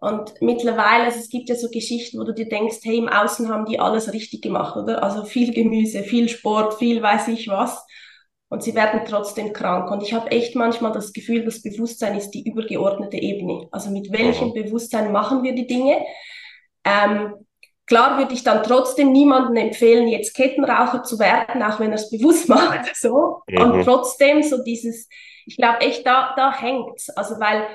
Und 0.00 0.34
mittlerweile, 0.42 1.04
also 1.04 1.18
es 1.18 1.30
gibt 1.30 1.48
ja 1.48 1.54
so 1.54 1.70
Geschichten, 1.70 2.18
wo 2.18 2.24
du 2.24 2.34
dir 2.34 2.48
denkst, 2.48 2.80
hey, 2.82 2.98
im 2.98 3.08
Außen 3.08 3.48
haben 3.48 3.64
die 3.64 3.80
alles 3.80 4.12
richtig 4.12 4.42
gemacht, 4.42 4.76
oder? 4.76 5.02
Also 5.02 5.24
viel 5.24 5.54
Gemüse, 5.54 6.02
viel 6.02 6.28
Sport, 6.28 6.74
viel 6.74 7.00
weiß 7.00 7.28
ich 7.28 7.48
was. 7.48 7.86
Und 8.52 8.62
sie 8.62 8.74
werden 8.74 9.00
trotzdem 9.08 9.54
krank. 9.54 9.90
Und 9.90 10.02
ich 10.02 10.12
habe 10.12 10.30
echt 10.30 10.54
manchmal 10.56 10.92
das 10.92 11.14
Gefühl, 11.14 11.42
das 11.42 11.62
Bewusstsein 11.62 12.18
ist 12.18 12.32
die 12.32 12.46
übergeordnete 12.46 13.16
Ebene. 13.16 13.66
Also 13.70 13.88
mit 13.88 14.12
welchem 14.12 14.48
mhm. 14.48 14.52
Bewusstsein 14.52 15.10
machen 15.10 15.42
wir 15.42 15.54
die 15.54 15.66
Dinge? 15.66 16.04
Ähm, 16.84 17.32
Klar 17.86 18.18
würde 18.18 18.34
ich 18.34 18.44
dann 18.44 18.62
trotzdem 18.62 19.10
niemandem 19.10 19.56
empfehlen, 19.56 20.06
jetzt 20.06 20.34
Kettenraucher 20.34 21.02
zu 21.02 21.18
werden, 21.18 21.62
auch 21.62 21.80
wenn 21.80 21.92
er 21.92 21.96
es 21.96 22.10
bewusst 22.10 22.46
macht. 22.50 22.94
So. 22.94 23.40
Mhm. 23.46 23.62
Und 23.62 23.84
trotzdem 23.84 24.42
so 24.42 24.62
dieses, 24.62 25.08
ich 25.46 25.56
glaube 25.56 25.80
echt, 25.80 26.06
da, 26.06 26.34
da 26.36 26.52
hängt's. 26.52 27.08
Also 27.08 27.40
weil 27.40 27.66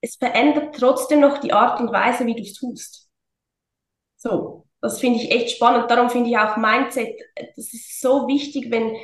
es 0.00 0.14
verändert 0.14 0.76
trotzdem 0.78 1.18
noch 1.18 1.38
die 1.38 1.52
Art 1.52 1.80
und 1.80 1.90
Weise, 1.92 2.24
wie 2.24 2.36
du 2.36 2.42
es 2.42 2.54
tust. 2.54 3.08
So, 4.16 4.68
das 4.80 5.00
finde 5.00 5.18
ich 5.18 5.32
echt 5.32 5.56
spannend. 5.56 5.90
Darum 5.90 6.08
finde 6.08 6.30
ich 6.30 6.38
auch 6.38 6.56
Mindset, 6.56 7.20
das 7.56 7.72
ist 7.72 8.00
so 8.00 8.28
wichtig, 8.28 8.70
wenn, 8.70 8.94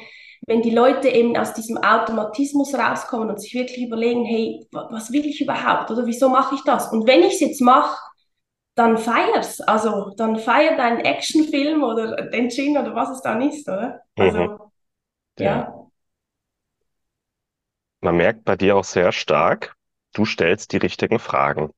wenn 0.46 0.62
die 0.62 0.70
Leute 0.70 1.08
eben 1.08 1.36
aus 1.36 1.54
diesem 1.54 1.76
Automatismus 1.78 2.72
rauskommen 2.74 3.28
und 3.28 3.40
sich 3.40 3.52
wirklich 3.54 3.84
überlegen, 3.84 4.24
hey, 4.24 4.66
was 4.70 5.12
will 5.12 5.26
ich 5.26 5.40
überhaupt 5.40 5.90
oder 5.90 6.06
wieso 6.06 6.28
mache 6.28 6.54
ich 6.54 6.62
das? 6.62 6.92
Und 6.92 7.06
wenn 7.06 7.22
ich 7.22 7.34
es 7.34 7.40
jetzt 7.40 7.60
mache, 7.60 7.96
dann 8.76 8.96
feier's. 8.96 9.60
Also 9.60 10.12
dann 10.16 10.36
feier 10.36 10.76
deinen 10.76 11.00
Actionfilm 11.00 11.82
oder 11.82 12.28
den 12.28 12.50
Gin 12.50 12.78
oder 12.78 12.94
was 12.94 13.10
es 13.10 13.22
dann 13.22 13.42
ist, 13.42 13.68
oder? 13.68 14.02
Also, 14.16 14.38
mhm. 14.38 14.58
ja. 15.38 15.44
ja. 15.44 15.74
Man 18.00 18.16
merkt 18.16 18.44
bei 18.44 18.56
dir 18.56 18.76
auch 18.76 18.84
sehr 18.84 19.10
stark, 19.10 19.74
du 20.12 20.24
stellst 20.24 20.72
die 20.72 20.76
richtigen 20.76 21.18
Fragen. 21.18 21.72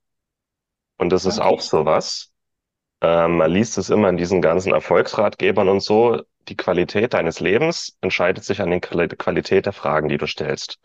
Und 0.98 1.10
das 1.10 1.24
ist 1.24 1.38
okay. 1.38 1.48
auch 1.48 1.60
sowas. 1.60 2.32
Ähm, 3.00 3.38
man 3.38 3.50
liest 3.50 3.78
es 3.78 3.88
immer 3.88 4.08
in 4.08 4.16
diesen 4.16 4.42
ganzen 4.42 4.74
Erfolgsratgebern 4.74 5.68
und 5.68 5.80
so. 5.80 6.20
Die 6.48 6.56
Qualität 6.56 7.14
deines 7.14 7.40
Lebens 7.40 7.96
entscheidet 8.00 8.44
sich 8.44 8.60
an 8.60 8.70
der 8.70 8.80
Qualität 8.80 9.66
der 9.66 9.72
Fragen, 9.72 10.08
die 10.08 10.18
du 10.18 10.26
stellst. 10.26 10.78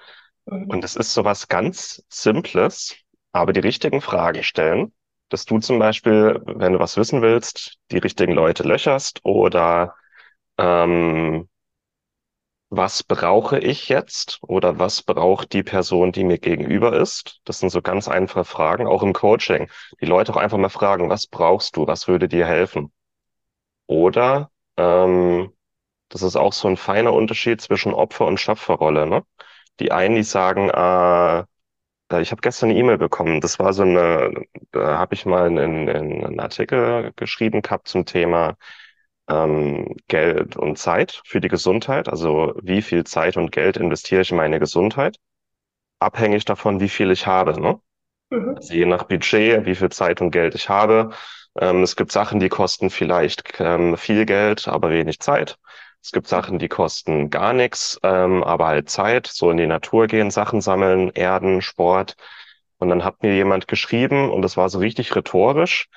Mhm. 0.45 0.69
Und 0.69 0.83
es 0.83 0.95
ist 0.95 1.13
sowas 1.13 1.47
ganz 1.47 2.03
Simples, 2.09 2.95
aber 3.31 3.53
die 3.53 3.61
richtigen 3.61 4.01
Fragen 4.01 4.43
stellen 4.43 4.93
dass 5.33 5.45
du 5.45 5.57
zum 5.57 5.79
Beispiel, 5.79 6.39
wenn 6.45 6.73
du 6.73 6.79
was 6.79 6.95
wissen 6.95 7.23
willst, 7.23 7.79
die 7.89 7.97
richtigen 7.97 8.33
Leute 8.33 8.61
löcherst 8.61 9.19
oder 9.23 9.95
ähm, 10.59 11.49
was 12.69 13.03
brauche 13.03 13.57
ich 13.57 13.89
jetzt 13.89 14.39
oder 14.43 14.77
was 14.77 15.01
braucht 15.01 15.53
die 15.53 15.63
Person, 15.63 16.11
die 16.11 16.23
mir 16.23 16.37
gegenüber 16.37 16.93
ist? 16.93 17.39
Das 17.45 17.59
sind 17.59 17.69
so 17.69 17.81
ganz 17.81 18.07
einfache 18.07 18.45
Fragen, 18.45 18.85
auch 18.85 19.01
im 19.01 19.13
Coaching. 19.13 19.69
Die 20.01 20.05
Leute 20.05 20.33
auch 20.33 20.37
einfach 20.37 20.59
mal 20.59 20.69
fragen, 20.69 21.09
was 21.09 21.25
brauchst 21.25 21.77
du, 21.77 21.87
was 21.87 22.07
würde 22.07 22.27
dir 22.27 22.45
helfen? 22.45 22.91
Oder 23.87 24.51
ähm, 24.77 25.52
das 26.13 26.21
ist 26.21 26.35
auch 26.35 26.53
so 26.53 26.67
ein 26.67 26.77
feiner 26.77 27.11
Unterschied 27.13 27.59
zwischen 27.59 27.93
Opfer- 27.93 28.27
und 28.27 28.39
Schöpferrolle. 28.39 29.07
Ne? 29.07 29.23
Die 29.79 29.91
einen, 29.91 30.15
die 30.15 30.23
sagen, 30.23 30.69
äh, 30.69 31.43
ich 32.21 32.31
habe 32.31 32.41
gestern 32.41 32.69
eine 32.69 32.77
E-Mail 32.79 32.99
bekommen. 32.99 33.41
Das 33.41 33.57
war 33.57 33.73
so 33.73 33.81
eine, 33.83 34.45
da 34.71 34.99
habe 34.99 35.15
ich 35.15 35.25
mal 35.25 35.47
einen, 35.47 35.89
einen 35.89 36.39
Artikel 36.39 37.11
geschrieben 37.15 37.63
gehabt 37.63 37.87
zum 37.87 38.05
Thema 38.05 38.55
ähm, 39.27 39.95
Geld 40.07 40.55
und 40.55 40.77
Zeit 40.77 41.21
für 41.25 41.41
die 41.41 41.47
Gesundheit. 41.47 42.09
Also 42.09 42.53
wie 42.61 42.83
viel 42.83 43.03
Zeit 43.05 43.35
und 43.37 43.51
Geld 43.51 43.77
investiere 43.77 44.21
ich 44.21 44.29
in 44.31 44.37
meine 44.37 44.59
Gesundheit? 44.59 45.17
Abhängig 45.99 46.45
davon, 46.45 46.79
wie 46.79 46.89
viel 46.89 47.09
ich 47.09 47.25
habe. 47.25 47.59
Ne? 47.59 47.79
Mhm. 48.29 48.55
Also 48.57 48.73
je 48.73 48.85
nach 48.85 49.05
Budget, 49.05 49.65
wie 49.65 49.75
viel 49.75 49.89
Zeit 49.89 50.21
und 50.21 50.29
Geld 50.29 50.53
ich 50.53 50.69
habe. 50.69 51.09
Ähm, 51.59 51.81
es 51.83 51.95
gibt 51.95 52.11
Sachen, 52.11 52.39
die 52.39 52.49
kosten 52.49 52.91
vielleicht 52.91 53.55
ähm, 53.59 53.97
viel 53.97 54.25
Geld, 54.25 54.67
aber 54.67 54.91
wenig 54.91 55.19
Zeit. 55.19 55.57
Es 56.03 56.11
gibt 56.11 56.27
Sachen, 56.27 56.59
die 56.59 56.67
kosten 56.67 57.29
gar 57.29 57.53
nichts, 57.53 57.99
ähm, 58.03 58.43
aber 58.43 58.67
halt 58.67 58.89
Zeit, 58.89 59.27
so 59.27 59.49
in 59.51 59.57
die 59.57 59.67
Natur 59.67 60.07
gehen, 60.07 60.31
Sachen 60.31 60.61
sammeln, 60.61 61.11
Erden, 61.11 61.61
Sport. 61.61 62.15
Und 62.77 62.89
dann 62.89 63.05
hat 63.05 63.23
mir 63.23 63.33
jemand 63.33 63.67
geschrieben, 63.67 64.29
und 64.29 64.41
das 64.41 64.57
war 64.57 64.69
so 64.69 64.79
richtig 64.79 65.15
rhetorisch, 65.15 65.87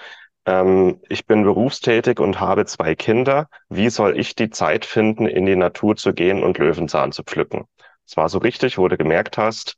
ähm, 0.47 1.01
ich 1.09 1.27
bin 1.27 1.43
berufstätig 1.43 2.21
und 2.21 2.41
habe 2.41 2.67
zwei 2.67 2.95
Kinder. 2.95 3.49
Wie 3.69 3.91
soll 3.91 4.19
ich 4.19 4.37
die 4.37 4.51
Zeit 4.51 4.85
finden, 4.85 5.27
in 5.27 5.45
die 5.45 5.57
Natur 5.57 5.97
zu 5.97 6.15
gehen 6.15 6.43
und 6.45 6.59
Löwenzahn 6.59 7.11
zu 7.13 7.25
pflücken? 7.25 7.65
Es 8.07 8.17
war 8.17 8.29
so 8.29 8.39
richtig, 8.39 8.79
wo 8.79 8.87
du 8.87 8.97
gemerkt 8.97 9.39
hast, 9.39 9.77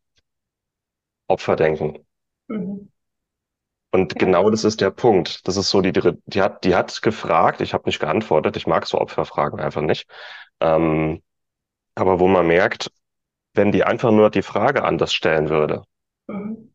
Opferdenken. 1.26 2.06
Mhm. 2.48 2.90
Und 3.90 4.18
genau 4.18 4.50
das 4.50 4.64
ist 4.64 4.80
der 4.80 4.90
Punkt. 4.90 5.46
Das 5.48 5.56
ist 5.56 5.70
so, 5.70 5.80
die, 5.80 5.92
die 5.92 6.42
hat, 6.42 6.64
die 6.64 6.74
hat 6.74 7.00
gefragt, 7.00 7.60
ich 7.60 7.72
habe 7.72 7.84
nicht 7.86 8.00
geantwortet, 8.00 8.56
ich 8.56 8.66
mag 8.66 8.86
so 8.86 8.98
Opferfragen 8.98 9.60
einfach 9.60 9.80
nicht. 9.80 10.06
Ähm, 10.60 11.22
aber 11.94 12.20
wo 12.20 12.28
man 12.28 12.46
merkt, 12.46 12.90
wenn 13.54 13.72
die 13.72 13.84
einfach 13.84 14.10
nur 14.10 14.30
die 14.30 14.42
Frage 14.42 14.84
anders 14.84 15.12
stellen 15.12 15.48
würde. 15.48 15.82
Mhm. 16.26 16.74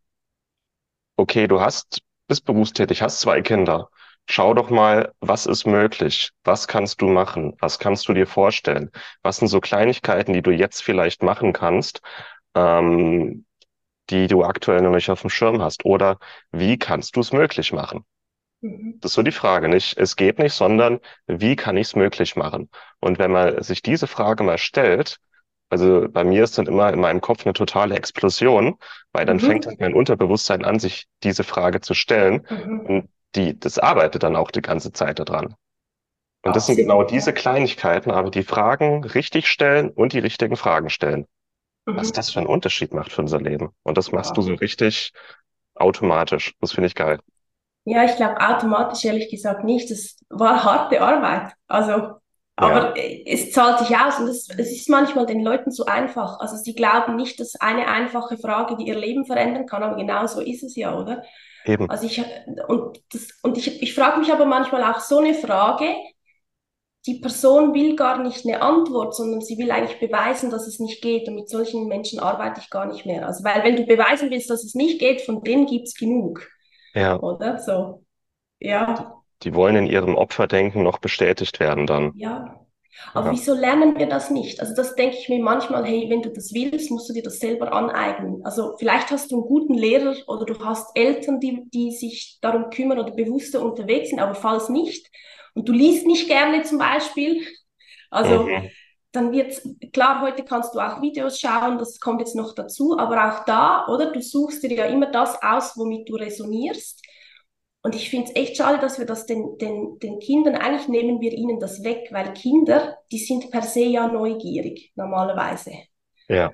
Okay, 1.16 1.48
du 1.48 1.62
hast, 1.62 2.02
bist 2.28 2.46
berufstätig, 2.46 3.02
hast 3.02 3.20
zwei 3.20 3.42
Kinder. 3.42 3.90
Schau 4.28 4.54
doch 4.54 4.70
mal, 4.70 5.14
was 5.20 5.46
ist 5.46 5.66
möglich? 5.66 6.32
Was 6.44 6.68
kannst 6.68 7.02
du 7.02 7.08
machen? 7.08 7.56
Was 7.60 7.78
kannst 7.78 8.08
du 8.08 8.14
dir 8.14 8.26
vorstellen? 8.26 8.90
Was 9.22 9.38
sind 9.38 9.50
so 9.50 9.60
Kleinigkeiten, 9.60 10.34
die 10.34 10.42
du 10.42 10.52
jetzt 10.52 10.82
vielleicht 10.82 11.24
machen 11.24 11.54
kannst, 11.54 12.02
ähm, 12.56 13.46
die 14.10 14.28
du 14.28 14.44
aktuell 14.44 14.82
noch 14.82 14.92
nicht 14.92 15.10
auf 15.10 15.22
dem 15.22 15.30
Schirm 15.30 15.62
hast? 15.62 15.86
Oder 15.86 16.18
wie 16.52 16.78
kannst 16.78 17.16
du 17.16 17.22
es 17.22 17.32
möglich 17.32 17.74
machen? 17.74 18.06
Mhm. 18.62 19.00
Das 19.02 19.12
ist 19.12 19.16
so 19.16 19.24
die 19.24 19.32
Frage, 19.32 19.68
nicht 19.68 19.98
es 19.98 20.16
geht 20.16 20.40
nicht, 20.40 20.54
sondern 20.54 21.00
wie 21.28 21.56
kann 21.56 21.78
ich 21.78 21.88
es 21.88 21.96
möglich 21.96 22.36
machen? 22.36 22.70
Und 23.00 23.20
wenn 23.20 23.32
man 23.32 23.62
sich 23.62 23.82
diese 23.82 24.08
Frage 24.08 24.44
mal 24.44 24.58
stellt, 24.58 25.18
also 25.70 26.08
bei 26.10 26.24
mir 26.24 26.44
ist 26.44 26.58
dann 26.58 26.68
immer 26.68 26.92
in 26.94 27.00
meinem 27.00 27.22
Kopf 27.22 27.46
eine 27.46 27.54
totale 27.54 27.96
Explosion, 27.96 28.76
weil 29.12 29.26
dann 29.26 29.38
mhm. 29.38 29.42
fängt 29.42 29.66
halt 29.66 29.80
mein 29.80 29.94
Unterbewusstsein 29.94 30.64
an, 30.66 30.80
sich 30.80 31.08
diese 31.24 31.44
Frage 31.44 31.82
zu 31.82 31.94
stellen. 31.94 32.46
Mhm. 32.50 32.80
Und 32.82 33.10
die, 33.36 33.60
das 33.60 33.80
arbeitet 33.80 34.24
dann 34.24 34.36
auch 34.36 34.52
die 34.52 34.62
ganze 34.62 34.92
Zeit 34.92 35.20
daran. 35.20 35.56
Und 36.44 36.56
das 36.56 36.68
sind 36.68 36.76
genau 36.76 37.04
diese 37.04 37.34
Kleinigkeiten, 37.34 38.12
aber 38.12 38.30
die 38.30 38.44
Fragen 38.44 39.04
richtig 39.06 39.48
stellen 39.48 39.90
und 39.90 40.14
die 40.14 40.20
richtigen 40.20 40.58
Fragen 40.58 40.90
stellen 40.90 41.26
mhm. 41.86 41.98
was 41.98 42.12
das 42.12 42.30
für 42.30 42.40
einen 42.40 42.48
Unterschied 42.48 42.94
macht 42.94 43.12
für 43.12 43.22
unser 43.22 43.42
Leben. 43.42 43.70
Und 43.84 43.98
das 43.98 44.12
machst 44.12 44.32
ja. 44.32 44.36
du 44.36 44.42
so 44.42 44.54
richtig 44.54 45.12
automatisch. 45.76 46.54
Das 46.62 46.74
finde 46.74 46.88
ich 46.88 46.96
geil. 46.96 47.20
Ja, 47.86 48.06
ich 48.06 48.16
glaube 48.16 48.40
automatisch 48.40 49.04
ehrlich 49.06 49.30
gesagt 49.30 49.64
nicht. 49.64 49.92
Das 49.92 50.18
war 50.30 50.64
harte 50.64 51.02
Arbeit. 51.02 51.54
Also, 51.68 52.16
aber 52.56 52.98
ja. 52.98 53.04
es 53.26 53.52
zahlt 53.52 53.80
sich 53.80 53.98
aus 53.98 54.20
und 54.20 54.28
es, 54.28 54.48
es 54.50 54.72
ist 54.72 54.90
manchmal 54.90 55.26
den 55.26 55.42
Leuten 55.42 55.72
so 55.72 55.86
einfach. 55.86 56.40
Also 56.40 56.56
sie 56.56 56.76
glauben 56.76 57.16
nicht, 57.16 57.40
dass 57.40 57.56
eine 57.56 57.88
einfache 57.88 58.38
Frage, 58.38 58.78
die 58.78 58.88
ihr 58.88 58.98
Leben 58.98 59.26
verändern 59.26 59.66
kann, 59.66 59.84
aber 59.84 59.96
genau 59.96 60.26
so 60.28 60.40
ist 60.40 60.64
es 60.64 60.76
ja, 60.76 60.98
oder? 60.98 61.24
Eben. 61.66 61.90
Also 61.90 62.06
ich 62.06 62.24
und 62.68 63.02
das, 63.12 63.40
und 63.42 63.58
ich, 63.58 63.82
ich 63.82 63.94
frage 63.94 64.20
mich 64.20 64.32
aber 64.32 64.46
manchmal 64.46 64.84
auch 64.84 65.00
so 65.00 65.20
eine 65.20 65.34
Frage, 65.34 65.94
die 67.06 67.20
Person 67.20 67.74
will 67.74 67.96
gar 67.96 68.24
nicht 68.24 68.46
eine 68.46 68.62
Antwort, 68.62 69.16
sondern 69.16 69.42
sie 69.42 69.58
will 69.58 69.72
eigentlich 69.72 70.00
beweisen, 70.00 70.50
dass 70.50 70.68
es 70.68 70.80
nicht 70.80 71.02
geht. 71.02 71.28
Und 71.28 71.36
mit 71.36 71.50
solchen 71.50 71.88
Menschen 71.88 72.20
arbeite 72.20 72.62
ich 72.62 72.70
gar 72.70 72.86
nicht 72.86 73.06
mehr. 73.06 73.28
Also, 73.28 73.44
weil 73.44 73.64
wenn 73.64 73.76
du 73.76 73.86
beweisen 73.86 74.30
willst, 74.30 74.50
dass 74.50 74.64
es 74.64 74.74
nicht 74.74 75.00
geht, 75.00 75.22
von 75.22 75.44
denen 75.44 75.66
gibt's 75.66 75.96
genug. 75.96 76.48
Ja. 76.94 77.20
Oder? 77.20 77.60
So. 77.60 78.06
Ja. 78.60 79.22
Die 79.44 79.54
wollen 79.54 79.76
in 79.76 79.88
ihrem 79.88 80.16
Opferdenken 80.16 80.84
noch 80.84 81.00
bestätigt 81.00 81.60
werden 81.60 81.88
dann. 81.88 82.14
Ja. 82.16 82.63
Aber 83.14 83.28
ja. 83.28 83.32
wieso 83.34 83.54
lernen 83.54 83.98
wir 83.98 84.08
das 84.08 84.30
nicht? 84.30 84.60
Also 84.60 84.76
das 84.76 84.96
denke 84.96 85.18
ich 85.18 85.30
mir 85.30 85.42
manchmal, 85.42 85.86
hey, 85.86 86.10
wenn 86.10 86.22
du 86.22 86.30
das 86.30 86.54
willst, 86.54 86.92
musst 86.92 87.10
du 87.10 87.14
dir 87.14 87.24
das 87.24 87.40
selber 87.40 87.74
aneignen. 87.74 88.42
Also 88.44 88.76
vielleicht 88.78 89.12
hast 89.12 89.32
du 89.32 89.38
einen 89.38 89.48
guten 89.48 89.74
Lehrer 89.74 90.16
oder 90.28 90.46
du 90.46 90.64
hast 90.64 90.92
Eltern, 90.96 91.40
die, 91.40 91.64
die 91.74 91.92
sich 91.92 92.38
darum 92.42 92.70
kümmern 92.70 93.00
oder 93.00 93.12
bewusster 93.12 93.64
unterwegs 93.64 94.10
sind, 94.10 94.20
aber 94.20 94.36
falls 94.36 94.70
nicht, 94.70 95.10
und 95.56 95.70
du 95.70 95.74
liest 95.74 96.08
nicht 96.08 96.28
gerne 96.28 96.64
zum 96.64 96.80
Beispiel, 96.80 97.46
also 98.10 98.44
mhm. 98.44 98.70
dann 99.12 99.32
wird 99.32 99.62
klar, 99.92 100.22
heute 100.22 100.44
kannst 100.44 100.74
du 100.74 100.80
auch 100.80 101.02
Videos 101.02 101.40
schauen, 101.40 101.78
das 101.78 102.00
kommt 102.00 102.22
jetzt 102.22 102.36
noch 102.36 102.56
dazu, 102.56 102.98
aber 102.98 103.28
auch 103.28 103.46
da, 103.46 103.88
oder? 103.88 104.12
Du 104.12 104.22
suchst 104.22 104.64
dir 104.64 104.74
ja 104.74 104.86
immer 104.86 105.12
das 105.12 105.42
aus, 105.42 105.74
womit 105.78 106.10
du 106.10 106.16
resonierst. 106.16 107.02
Und 107.84 107.96
ich 107.96 108.10
finde 108.10 108.30
es 108.30 108.36
echt 108.36 108.58
schade, 108.58 108.80
dass 108.80 108.98
wir 108.98 109.06
das 109.06 109.26
den, 109.26 109.58
den, 109.58 110.00
den 110.00 110.20
Kindern, 110.20 110.56
eigentlich 110.56 110.88
nehmen 110.88 111.20
wir 111.20 111.34
ihnen 111.34 111.60
das 111.60 111.84
weg, 111.84 112.08
weil 112.12 112.34
Kinder, 112.34 112.98
die 113.12 113.18
sind 113.18 113.52
per 113.52 113.62
se 113.62 113.82
ja 113.82 114.08
neugierig, 114.08 114.94
normalerweise. 114.96 115.72
Ja. 116.30 116.52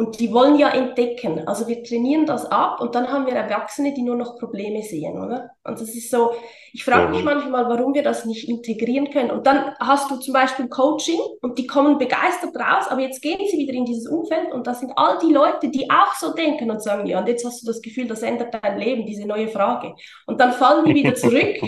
Und 0.00 0.18
die 0.18 0.32
wollen 0.32 0.58
ja 0.58 0.70
entdecken. 0.70 1.46
Also 1.46 1.68
wir 1.68 1.84
trainieren 1.84 2.24
das 2.24 2.46
ab 2.46 2.80
und 2.80 2.94
dann 2.94 3.12
haben 3.12 3.26
wir 3.26 3.34
Erwachsene, 3.34 3.92
die 3.92 4.00
nur 4.00 4.16
noch 4.16 4.38
Probleme 4.38 4.82
sehen, 4.82 5.22
oder? 5.22 5.50
Und 5.62 5.78
das 5.78 5.90
ist 5.90 6.10
so, 6.10 6.32
ich 6.72 6.86
frage 6.86 7.10
mich 7.10 7.22
manchmal, 7.22 7.68
warum 7.68 7.92
wir 7.92 8.02
das 8.02 8.24
nicht 8.24 8.48
integrieren 8.48 9.10
können. 9.10 9.30
Und 9.30 9.46
dann 9.46 9.74
hast 9.78 10.10
du 10.10 10.16
zum 10.16 10.32
Beispiel 10.32 10.68
Coaching 10.68 11.20
und 11.42 11.58
die 11.58 11.66
kommen 11.66 11.98
begeistert 11.98 12.56
raus, 12.56 12.86
aber 12.88 13.02
jetzt 13.02 13.20
gehen 13.20 13.40
sie 13.46 13.58
wieder 13.58 13.74
in 13.74 13.84
dieses 13.84 14.10
Umfeld 14.10 14.50
und 14.54 14.66
da 14.66 14.72
sind 14.72 14.90
all 14.96 15.18
die 15.18 15.34
Leute, 15.34 15.68
die 15.68 15.90
auch 15.90 16.14
so 16.14 16.32
denken 16.32 16.70
und 16.70 16.82
sagen, 16.82 17.06
ja, 17.06 17.18
und 17.18 17.28
jetzt 17.28 17.44
hast 17.44 17.60
du 17.60 17.66
das 17.66 17.82
Gefühl, 17.82 18.08
das 18.08 18.22
ändert 18.22 18.54
dein 18.54 18.78
Leben, 18.78 19.04
diese 19.04 19.26
neue 19.28 19.48
Frage. 19.48 19.94
Und 20.24 20.40
dann 20.40 20.52
fallen 20.52 20.86
die 20.86 20.94
wieder 20.94 21.14
zurück, 21.14 21.58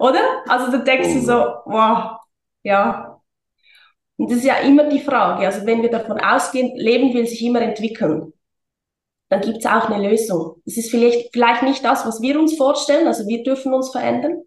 oder? 0.00 0.42
Also 0.48 0.72
da 0.72 0.78
denkst 0.78 1.14
du 1.14 1.20
so, 1.20 1.34
wow, 1.64 2.18
ja, 2.64 3.07
und 4.18 4.30
das 4.30 4.38
ist 4.38 4.44
ja 4.44 4.56
immer 4.58 4.84
die 4.88 5.00
Frage. 5.00 5.46
Also 5.46 5.64
wenn 5.64 5.80
wir 5.80 5.90
davon 5.90 6.20
ausgehen, 6.20 6.76
Leben 6.76 7.14
will 7.14 7.26
sich 7.26 7.42
immer 7.42 7.62
entwickeln, 7.62 8.32
dann 9.28 9.40
gibt 9.40 9.58
es 9.58 9.66
auch 9.66 9.88
eine 9.88 10.08
Lösung. 10.08 10.60
Es 10.66 10.76
ist 10.76 10.90
vielleicht, 10.90 11.30
vielleicht 11.32 11.62
nicht 11.62 11.84
das, 11.84 12.04
was 12.04 12.20
wir 12.20 12.38
uns 12.38 12.56
vorstellen, 12.56 13.06
also 13.06 13.26
wir 13.28 13.44
dürfen 13.44 13.72
uns 13.72 13.90
verändern, 13.90 14.42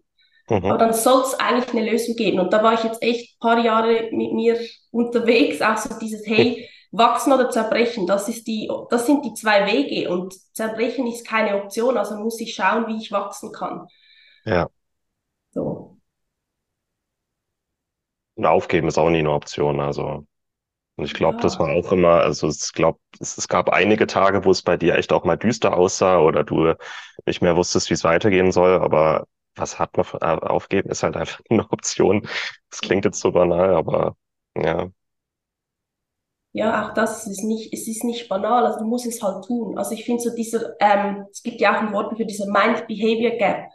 mhm. 0.50 0.66
aber 0.66 0.76
dann 0.76 0.92
soll 0.92 1.22
es 1.22 1.34
eigentlich 1.40 1.72
eine 1.74 1.90
Lösung 1.90 2.16
geben. 2.16 2.38
Und 2.38 2.52
da 2.52 2.62
war 2.62 2.74
ich 2.74 2.84
jetzt 2.84 3.02
echt 3.02 3.34
ein 3.34 3.38
paar 3.40 3.64
Jahre 3.64 4.10
mit 4.12 4.32
mir 4.32 4.60
unterwegs, 4.90 5.62
auch 5.62 5.78
so 5.78 5.98
dieses, 5.98 6.26
hey, 6.26 6.68
wachsen 6.90 7.32
oder 7.32 7.48
zerbrechen, 7.48 8.06
das, 8.06 8.28
ist 8.28 8.46
die, 8.46 8.70
das 8.90 9.06
sind 9.06 9.24
die 9.24 9.32
zwei 9.32 9.66
Wege 9.66 10.10
und 10.10 10.34
zerbrechen 10.54 11.06
ist 11.06 11.26
keine 11.26 11.62
Option, 11.62 11.96
also 11.96 12.16
muss 12.16 12.38
ich 12.40 12.54
schauen, 12.54 12.86
wie 12.88 12.98
ich 12.98 13.10
wachsen 13.10 13.50
kann. 13.52 13.86
Ja. 14.44 14.68
So. 15.52 15.96
Und 18.42 18.46
aufgeben 18.46 18.88
ist 18.88 18.98
auch 18.98 19.08
nie 19.08 19.20
eine 19.20 19.30
Option. 19.30 19.78
Also, 19.78 20.26
und 20.96 21.04
ich 21.04 21.14
glaube, 21.14 21.36
ja. 21.36 21.42
das 21.42 21.60
war 21.60 21.70
auch 21.70 21.92
immer, 21.92 22.22
also 22.22 22.48
ich 22.48 22.72
glaube, 22.72 22.98
es, 23.20 23.38
es, 23.38 23.46
gab 23.46 23.68
einige 23.68 24.08
Tage, 24.08 24.44
wo 24.44 24.50
es 24.50 24.62
bei 24.62 24.76
dir 24.76 24.96
echt 24.96 25.12
auch 25.12 25.22
mal 25.22 25.36
düster 25.36 25.76
aussah 25.76 26.18
oder 26.18 26.42
du 26.42 26.74
nicht 27.24 27.40
mehr 27.40 27.56
wusstest, 27.56 27.88
wie 27.88 27.94
es 27.94 28.02
weitergehen 28.02 28.50
soll, 28.50 28.80
aber 28.80 29.28
was 29.54 29.78
hat 29.78 29.96
man 29.96 30.06
äh, 30.20 30.44
aufgeben, 30.44 30.90
ist 30.90 31.04
halt 31.04 31.16
einfach 31.16 31.40
eine 31.50 31.70
Option. 31.70 32.26
Das 32.68 32.80
klingt 32.80 33.04
jetzt 33.04 33.20
so 33.20 33.30
banal, 33.30 33.76
aber 33.76 34.16
ja. 34.56 34.88
Ja, 36.50 36.88
auch 36.88 36.94
das 36.94 37.28
ist 37.28 37.44
nicht, 37.44 37.72
es 37.72 37.86
ist 37.86 38.02
nicht 38.02 38.28
banal, 38.28 38.66
also 38.66 38.80
du 38.80 38.86
musst 38.86 39.06
es 39.06 39.22
halt 39.22 39.44
tun. 39.44 39.78
Also 39.78 39.92
ich 39.92 40.04
finde 40.04 40.20
so 40.20 40.34
dieser, 40.34 40.74
ähm, 40.80 41.26
es 41.30 41.44
gibt 41.44 41.60
ja 41.60 41.76
auch 41.76 41.80
ein 41.80 41.92
Wort 41.92 42.16
für 42.16 42.26
diese 42.26 42.50
Mind-Behavior 42.50 43.38
Gap, 43.38 43.68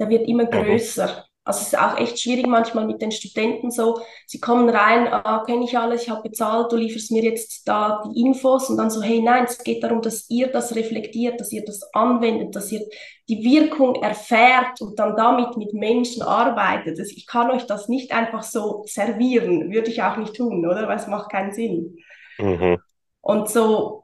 der 0.00 0.08
wird 0.08 0.26
immer 0.26 0.46
größer. 0.46 1.06
Mhm. 1.06 1.31
Also 1.44 1.60
es 1.60 1.66
ist 1.68 1.78
auch 1.78 1.98
echt 1.98 2.20
schwierig 2.20 2.46
manchmal 2.46 2.86
mit 2.86 3.02
den 3.02 3.10
Studenten 3.10 3.72
so. 3.72 4.00
Sie 4.26 4.38
kommen 4.38 4.68
rein, 4.68 5.08
ah, 5.08 5.42
kenne 5.44 5.64
ich 5.64 5.76
alles, 5.76 6.02
ich 6.02 6.10
habe 6.10 6.22
bezahlt, 6.28 6.70
du 6.70 6.76
lieferst 6.76 7.10
mir 7.10 7.24
jetzt 7.24 7.66
da 7.66 8.02
die 8.06 8.20
Infos 8.20 8.70
und 8.70 8.76
dann 8.76 8.90
so, 8.90 9.02
hey 9.02 9.20
nein, 9.20 9.44
es 9.44 9.58
geht 9.58 9.82
darum, 9.82 10.02
dass 10.02 10.30
ihr 10.30 10.46
das 10.52 10.76
reflektiert, 10.76 11.40
dass 11.40 11.50
ihr 11.50 11.64
das 11.64 11.82
anwendet, 11.94 12.54
dass 12.54 12.70
ihr 12.70 12.82
die 13.28 13.42
Wirkung 13.42 13.96
erfährt 13.96 14.80
und 14.80 14.98
dann 15.00 15.16
damit 15.16 15.56
mit 15.56 15.74
Menschen 15.74 16.22
arbeitet. 16.22 16.98
Also 17.00 17.12
ich 17.16 17.26
kann 17.26 17.50
euch 17.50 17.66
das 17.66 17.88
nicht 17.88 18.12
einfach 18.12 18.44
so 18.44 18.84
servieren, 18.86 19.72
würde 19.72 19.90
ich 19.90 20.02
auch 20.02 20.18
nicht 20.18 20.36
tun, 20.36 20.64
oder? 20.64 20.86
Weil 20.86 20.98
es 20.98 21.08
macht 21.08 21.32
keinen 21.32 21.52
Sinn. 21.52 21.96
Mhm. 22.38 22.78
Und 23.20 23.48
so 23.48 24.01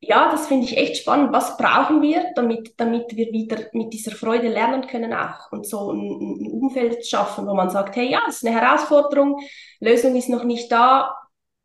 ja, 0.00 0.30
das 0.30 0.46
finde 0.46 0.66
ich 0.66 0.76
echt 0.76 0.96
spannend. 0.96 1.32
Was 1.32 1.56
brauchen 1.58 2.00
wir, 2.00 2.32
damit, 2.34 2.74
damit 2.78 3.14
wir 3.16 3.32
wieder 3.32 3.58
mit 3.72 3.92
dieser 3.92 4.12
Freude 4.12 4.48
lernen 4.48 4.86
können 4.86 5.12
auch 5.12 5.52
und 5.52 5.66
so 5.66 5.92
ein, 5.92 6.00
ein 6.00 6.50
Umfeld 6.50 7.06
schaffen, 7.06 7.46
wo 7.46 7.54
man 7.54 7.68
sagt, 7.70 7.96
hey, 7.96 8.10
ja, 8.10 8.22
das 8.24 8.36
ist 8.36 8.46
eine 8.46 8.58
Herausforderung, 8.58 9.40
Lösung 9.78 10.16
ist 10.16 10.30
noch 10.30 10.44
nicht 10.44 10.72
da, 10.72 11.14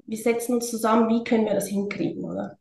wir 0.06 0.17
setzen 0.17 0.56
uns 0.56 0.69
zusammen, 0.69 1.10
wie 1.10 1.24
können 1.24 1.45
wir 1.45 1.54
das 1.54 1.67
hinkriegen, 1.67 2.26
oder? 2.26 2.58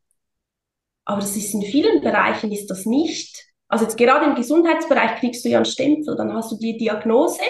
Aber 1.03 1.21
das 1.21 1.35
ist 1.35 1.53
in 1.53 1.61
vielen 1.61 2.01
Bereichen 2.01 2.51
ist 2.51 2.67
das 2.67 2.85
nicht. 2.85 3.45
Also 3.67 3.85
jetzt 3.85 3.97
gerade 3.97 4.25
im 4.25 4.35
Gesundheitsbereich 4.35 5.19
kriegst 5.19 5.43
du 5.43 5.49
ja 5.49 5.57
einen 5.57 5.65
Stempel, 5.65 6.15
dann 6.15 6.33
hast 6.33 6.51
du 6.51 6.57
die 6.57 6.77
Diagnose, 6.77 7.41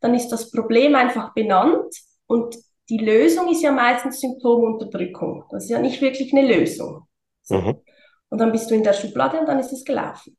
dann 0.00 0.14
ist 0.14 0.28
das 0.28 0.50
Problem 0.50 0.94
einfach 0.94 1.34
benannt 1.34 1.94
und 2.26 2.56
die 2.88 2.98
Lösung 2.98 3.50
ist 3.50 3.62
ja 3.62 3.72
meistens 3.72 4.20
Symptomunterdrückung. 4.20 5.44
Das 5.50 5.64
ist 5.64 5.70
ja 5.70 5.80
nicht 5.80 6.00
wirklich 6.00 6.32
eine 6.32 6.46
Lösung. 6.46 7.06
So. 7.42 7.60
Mhm. 7.60 7.82
Und 8.28 8.38
dann 8.38 8.52
bist 8.52 8.70
du 8.70 8.74
in 8.74 8.82
der 8.82 8.94
Schublade 8.94 9.38
und 9.38 9.46
dann 9.46 9.58
ist 9.58 9.72
es 9.72 9.84
gelaufen. 9.84 10.36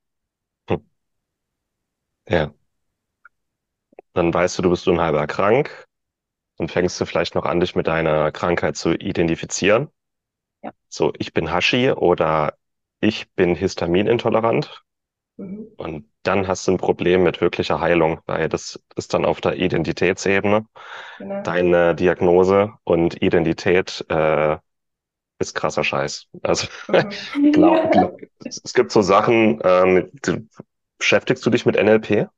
Hm. 0.69 0.83
Ja. 2.27 2.53
Dann 4.13 4.33
weißt 4.33 4.57
du, 4.57 4.61
du 4.63 4.69
bist 4.69 4.87
unheilbar 4.87 5.27
krank. 5.27 5.87
Dann 6.57 6.69
fängst 6.69 6.99
du 6.99 7.05
vielleicht 7.05 7.35
noch 7.35 7.45
an, 7.45 7.59
dich 7.59 7.75
mit 7.75 7.87
deiner 7.87 8.31
Krankheit 8.31 8.77
zu 8.77 8.93
identifizieren. 8.93 9.89
Ja. 10.61 10.71
So, 10.87 11.13
ich 11.17 11.33
bin 11.33 11.51
Hashi 11.51 11.91
oder 11.91 12.55
ich 12.99 13.31
bin 13.33 13.55
histaminintolerant. 13.55 14.83
Mhm. 15.37 15.67
Und 15.77 16.09
dann 16.23 16.47
hast 16.47 16.67
du 16.67 16.71
ein 16.71 16.77
Problem 16.77 17.23
mit 17.23 17.41
wirklicher 17.41 17.79
Heilung, 17.81 18.21
weil 18.25 18.49
das 18.49 18.81
ist 18.95 19.13
dann 19.13 19.25
auf 19.25 19.41
der 19.41 19.57
Identitätsebene 19.57 20.65
genau. 21.17 21.41
deine 21.43 21.95
Diagnose 21.95 22.73
und 22.83 23.21
Identität 23.21 24.05
äh, 24.09 24.57
ist 25.43 25.55
krasser 25.55 25.83
Scheiß. 25.83 26.27
Also 26.41 26.67
mhm. 26.87 27.51
glaub, 27.51 27.91
glaub, 27.91 28.17
es 28.43 28.73
gibt 28.73 28.91
so 28.91 29.01
Sachen, 29.01 29.59
ähm, 29.63 30.11
beschäftigst 30.97 31.45
du 31.45 31.49
dich 31.49 31.65
mit 31.65 31.75
NLP? 31.75 32.29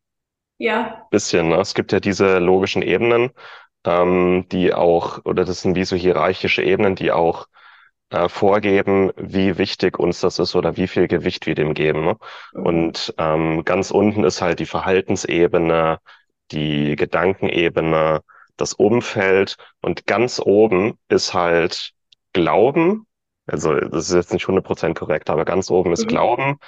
Ja. 0.57 1.07
Bisschen, 1.11 1.49
ne? 1.49 1.57
Es 1.57 1.73
gibt 1.73 1.91
ja 1.91 1.99
diese 1.99 2.39
logischen 2.39 2.81
Ebenen, 2.81 3.31
ähm, 3.85 4.45
die 4.51 4.73
auch, 4.73 5.23
oder 5.25 5.45
das 5.45 5.61
sind 5.61 5.75
wie 5.75 5.85
so 5.85 5.95
hierarchische 5.95 6.63
Ebenen, 6.63 6.95
die 6.95 7.11
auch 7.11 7.47
äh, 8.09 8.29
vorgeben, 8.29 9.11
wie 9.17 9.57
wichtig 9.57 9.99
uns 9.99 10.21
das 10.21 10.39
ist 10.39 10.55
oder 10.55 10.77
wie 10.77 10.87
viel 10.87 11.07
Gewicht 11.07 11.45
wir 11.45 11.55
dem 11.55 11.73
geben. 11.73 12.05
Ne? 12.05 12.17
Mhm. 12.53 12.65
Und 12.65 13.13
ähm, 13.17 13.65
ganz 13.65 13.91
unten 13.91 14.23
ist 14.23 14.41
halt 14.41 14.59
die 14.59 14.65
Verhaltensebene, 14.65 15.99
die 16.51 16.95
Gedankenebene, 16.95 18.21
das 18.57 18.73
Umfeld 18.73 19.57
und 19.81 20.05
ganz 20.07 20.39
oben 20.39 20.97
ist 21.09 21.33
halt 21.33 21.94
Glauben, 22.35 23.07
also 23.47 23.73
das 23.75 24.09
ist 24.09 24.13
jetzt 24.13 24.33
nicht 24.33 24.45
100% 24.45 24.93
korrekt, 24.93 25.29
aber 25.29 25.45
ganz 25.45 25.71
oben 25.71 25.93
ist 25.93 26.03
mhm. 26.03 26.09
Glauben, 26.09 26.59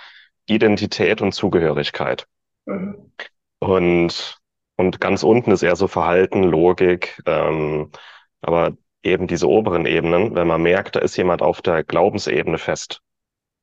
Identität 0.45 1.21
und 1.21 1.33
Zugehörigkeit. 1.33 2.25
Mhm. 2.65 3.11
Und, 3.59 4.39
und 4.77 5.01
ganz 5.01 5.23
unten 5.23 5.51
ist 5.51 5.63
eher 5.63 5.75
so 5.75 5.89
Verhalten, 5.89 6.43
Logik, 6.43 7.21
ähm, 7.25 7.91
aber 8.39 8.77
eben 9.03 9.27
diese 9.27 9.49
oberen 9.49 9.85
Ebenen, 9.85 10.35
wenn 10.35 10.47
man 10.47 10.61
merkt, 10.61 10.95
da 10.95 11.01
ist 11.01 11.17
jemand 11.17 11.41
auf 11.41 11.61
der 11.61 11.83
Glaubensebene 11.83 12.59
fest. 12.59 13.01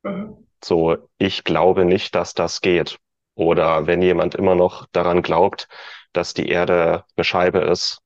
Mhm. 0.02 0.46
So, 0.62 0.98
ich 1.16 1.42
glaube 1.42 1.86
nicht, 1.86 2.14
dass 2.14 2.34
das 2.34 2.60
geht. 2.60 2.98
Oder 3.34 3.86
wenn 3.86 4.02
jemand 4.02 4.34
immer 4.34 4.54
noch 4.54 4.86
daran 4.92 5.22
glaubt, 5.22 5.68
dass 6.12 6.34
die 6.34 6.50
Erde 6.50 7.04
eine 7.16 7.24
Scheibe 7.24 7.60
ist, 7.60 8.03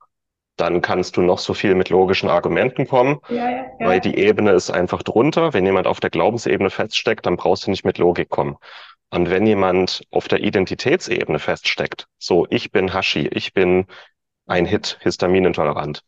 dann 0.61 0.83
kannst 0.83 1.17
du 1.17 1.23
noch 1.23 1.39
so 1.39 1.55
viel 1.55 1.75
mit 1.75 1.89
logischen 1.89 2.29
Argumenten 2.29 2.87
kommen, 2.87 3.21
ja, 3.29 3.37
ja, 3.37 3.67
ja. 3.79 3.87
weil 3.87 4.01
die 4.01 4.17
Ebene 4.19 4.53
ist 4.53 4.71
einfach 4.71 5.03
drunter. 5.03 5.55
Wenn 5.55 5.65
jemand 5.65 5.87
auf 5.87 6.01
der 6.01 6.11
Glaubensebene 6.11 6.71
feststeckt, 6.71 7.27
dann 7.27 7.37
brauchst 7.37 7.67
du 7.67 7.71
nicht 7.71 7.85
mit 7.85 7.99
Logik 7.99 8.29
kommen. 8.29 8.57
Und 9.11 9.31
wenn 9.31 9.47
jemand 9.47 10.03
auf 10.11 10.29
der 10.29 10.41
Identitätsebene 10.41 11.39
feststeckt, 11.39 12.07
so 12.19 12.47
ich 12.51 12.73
bin 12.73 12.93
Hashi, 12.93 13.29
ich 13.29 13.55
bin 13.55 13.87
ein 14.47 14.67
Hit, 14.67 14.99
histaminintolerant, 15.01 16.03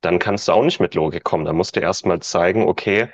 dann 0.00 0.18
kannst 0.18 0.48
du 0.48 0.52
auch 0.52 0.64
nicht 0.64 0.80
mit 0.80 0.94
Logik 0.94 1.24
kommen. 1.24 1.44
Dann 1.46 1.56
musst 1.56 1.76
du 1.76 1.80
erstmal 1.80 2.20
zeigen, 2.20 2.68
okay, 2.68 3.08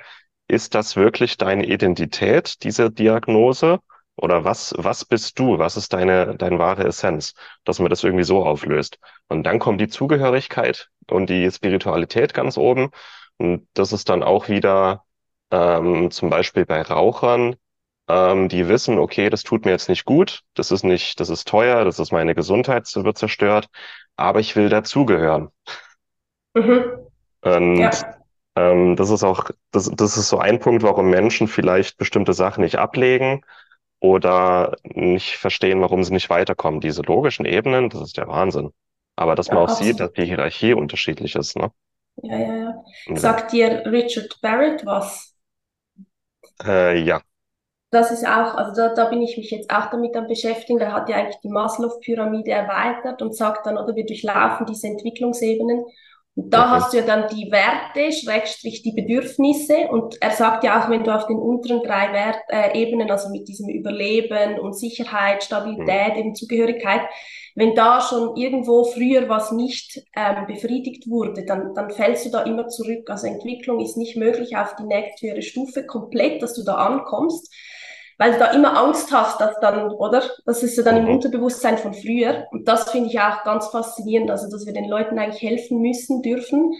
ist 0.47 0.75
das 0.75 0.97
wirklich 0.97 1.37
deine 1.37 1.65
Identität, 1.65 2.63
diese 2.63 2.91
Diagnose? 2.91 3.79
Oder 4.21 4.45
was, 4.45 4.73
was 4.77 5.03
bist 5.03 5.39
du? 5.39 5.57
Was 5.57 5.77
ist 5.77 5.93
deine, 5.93 6.35
deine 6.35 6.59
wahre 6.59 6.85
Essenz? 6.85 7.33
Dass 7.65 7.79
man 7.79 7.89
das 7.89 8.03
irgendwie 8.03 8.23
so 8.23 8.45
auflöst. 8.45 8.99
Und 9.27 9.43
dann 9.43 9.59
kommt 9.59 9.81
die 9.81 9.87
Zugehörigkeit 9.87 10.89
und 11.09 11.29
die 11.29 11.49
Spiritualität 11.51 12.33
ganz 12.33 12.57
oben. 12.57 12.91
Und 13.37 13.67
das 13.73 13.91
ist 13.91 14.09
dann 14.09 14.21
auch 14.21 14.47
wieder 14.47 15.03
ähm, 15.49 16.11
zum 16.11 16.29
Beispiel 16.29 16.65
bei 16.65 16.83
Rauchern, 16.83 17.55
ähm, 18.07 18.47
die 18.47 18.67
wissen, 18.67 18.99
okay, 18.99 19.29
das 19.29 19.43
tut 19.43 19.65
mir 19.65 19.71
jetzt 19.71 19.89
nicht 19.89 20.05
gut, 20.05 20.41
das 20.53 20.69
ist 20.69 20.83
nicht, 20.83 21.19
das 21.19 21.29
ist 21.29 21.47
teuer, 21.47 21.83
das 21.83 21.97
ist 21.97 22.11
meine 22.11 22.35
Gesundheit, 22.35 22.83
das 22.83 23.03
wird 23.03 23.17
zerstört, 23.17 23.67
aber 24.15 24.39
ich 24.39 24.55
will 24.55 24.69
dazugehören. 24.69 25.49
Mhm. 26.53 26.83
Und 27.41 27.77
ja. 27.77 27.91
ähm, 28.55 28.95
das 28.95 29.09
ist 29.09 29.23
auch, 29.23 29.49
das, 29.71 29.89
das 29.95 30.17
ist 30.17 30.29
so 30.29 30.37
ein 30.37 30.59
Punkt, 30.59 30.83
warum 30.83 31.09
Menschen 31.09 31.47
vielleicht 31.47 31.97
bestimmte 31.97 32.33
Sachen 32.33 32.63
nicht 32.63 32.77
ablegen 32.77 33.41
oder 34.01 34.75
nicht 34.83 35.37
verstehen, 35.37 35.79
warum 35.79 36.03
sie 36.03 36.11
nicht 36.11 36.29
weiterkommen. 36.29 36.81
Diese 36.81 37.03
logischen 37.03 37.45
Ebenen, 37.45 37.89
das 37.89 38.01
ist 38.01 38.17
der 38.17 38.27
Wahnsinn. 38.27 38.71
Aber 39.15 39.35
dass 39.35 39.47
ja, 39.47 39.53
man 39.53 39.63
auch 39.63 39.69
absolut. 39.69 39.91
sieht, 39.91 39.99
dass 39.99 40.11
die 40.13 40.25
Hierarchie 40.25 40.73
unterschiedlich 40.73 41.35
ist, 41.35 41.55
ne? 41.55 41.71
Ja, 42.23 42.37
ja, 42.37 42.55
ja. 43.07 43.15
Sagt 43.15 43.53
dir 43.53 43.85
Richard 43.85 44.39
Barrett 44.41 44.85
was? 44.85 45.33
Äh, 46.65 46.99
ja. 47.01 47.21
Das 47.91 48.09
ist 48.09 48.25
auch, 48.25 48.55
also 48.55 48.73
da, 48.73 48.93
da 48.93 49.05
bin 49.05 49.21
ich 49.21 49.37
mich 49.37 49.51
jetzt 49.51 49.69
auch 49.69 49.89
damit 49.89 50.15
am 50.15 50.27
beschäftigen. 50.27 50.79
Der 50.79 50.93
hat 50.93 51.07
ja 51.07 51.17
eigentlich 51.17 51.39
die 51.41 51.49
Maslow-Pyramide 51.49 52.51
erweitert 52.51 53.21
und 53.21 53.35
sagt 53.35 53.65
dann, 53.65 53.77
oder 53.77 53.95
wir 53.95 54.05
durchlaufen 54.05 54.65
diese 54.65 54.87
Entwicklungsebenen 54.87 55.85
Und 56.33 56.53
da 56.53 56.61
okay. 56.61 56.69
hast 56.71 56.93
du 56.93 56.97
ja 56.97 57.03
dann 57.03 57.27
die 57.27 57.51
Werte, 57.51 58.11
Schrägstrich 58.13 58.83
die 58.83 58.93
Bedürfnisse. 58.93 59.89
Und 59.89 60.15
er 60.21 60.31
sagt 60.31 60.63
ja 60.63 60.81
auch, 60.81 60.89
wenn 60.89 61.03
du 61.03 61.13
auf 61.13 61.27
den 61.27 61.37
unteren 61.37 61.83
drei 61.83 62.13
Wert, 62.13 62.37
äh, 62.47 62.79
Ebenen, 62.81 63.11
also 63.11 63.29
mit 63.29 63.49
diesem 63.49 63.67
Überleben 63.67 64.57
und 64.59 64.73
Sicherheit, 64.73 65.43
Stabilität, 65.43 66.13
mhm. 66.13 66.19
eben 66.19 66.35
Zugehörigkeit, 66.35 67.01
wenn 67.55 67.75
da 67.75 67.99
schon 67.99 68.37
irgendwo 68.37 68.85
früher 68.85 69.27
was 69.27 69.51
nicht 69.51 70.01
ähm, 70.15 70.47
befriedigt 70.47 71.09
wurde, 71.09 71.43
dann, 71.43 71.73
dann 71.75 71.89
fällst 71.89 72.25
du 72.25 72.29
da 72.29 72.43
immer 72.43 72.69
zurück. 72.69 73.09
Also 73.09 73.27
Entwicklung 73.27 73.81
ist 73.81 73.97
nicht 73.97 74.15
möglich 74.15 74.55
auf 74.55 74.75
die 74.77 74.85
nächste 74.85 75.41
Stufe 75.41 75.85
komplett, 75.85 76.41
dass 76.41 76.53
du 76.53 76.63
da 76.63 76.75
ankommst 76.75 77.53
weil 78.21 78.33
du 78.33 78.37
da 78.37 78.51
immer 78.51 78.77
Angst 78.77 79.11
hast, 79.11 79.41
dass 79.41 79.59
dann, 79.61 79.89
oder? 79.89 80.21
Das 80.45 80.61
ist 80.61 80.77
ja 80.77 80.83
dann 80.83 80.97
im 80.97 81.05
mhm. 81.05 81.15
Unterbewusstsein 81.15 81.79
von 81.79 81.95
früher. 81.95 82.45
Und 82.51 82.67
das 82.67 82.91
finde 82.91 83.09
ich 83.09 83.19
auch 83.19 83.43
ganz 83.43 83.69
faszinierend, 83.69 84.29
also 84.29 84.47
dass 84.47 84.67
wir 84.67 84.73
den 84.73 84.87
Leuten 84.87 85.17
eigentlich 85.17 85.41
helfen 85.41 85.81
müssen, 85.81 86.21
dürfen, 86.21 86.71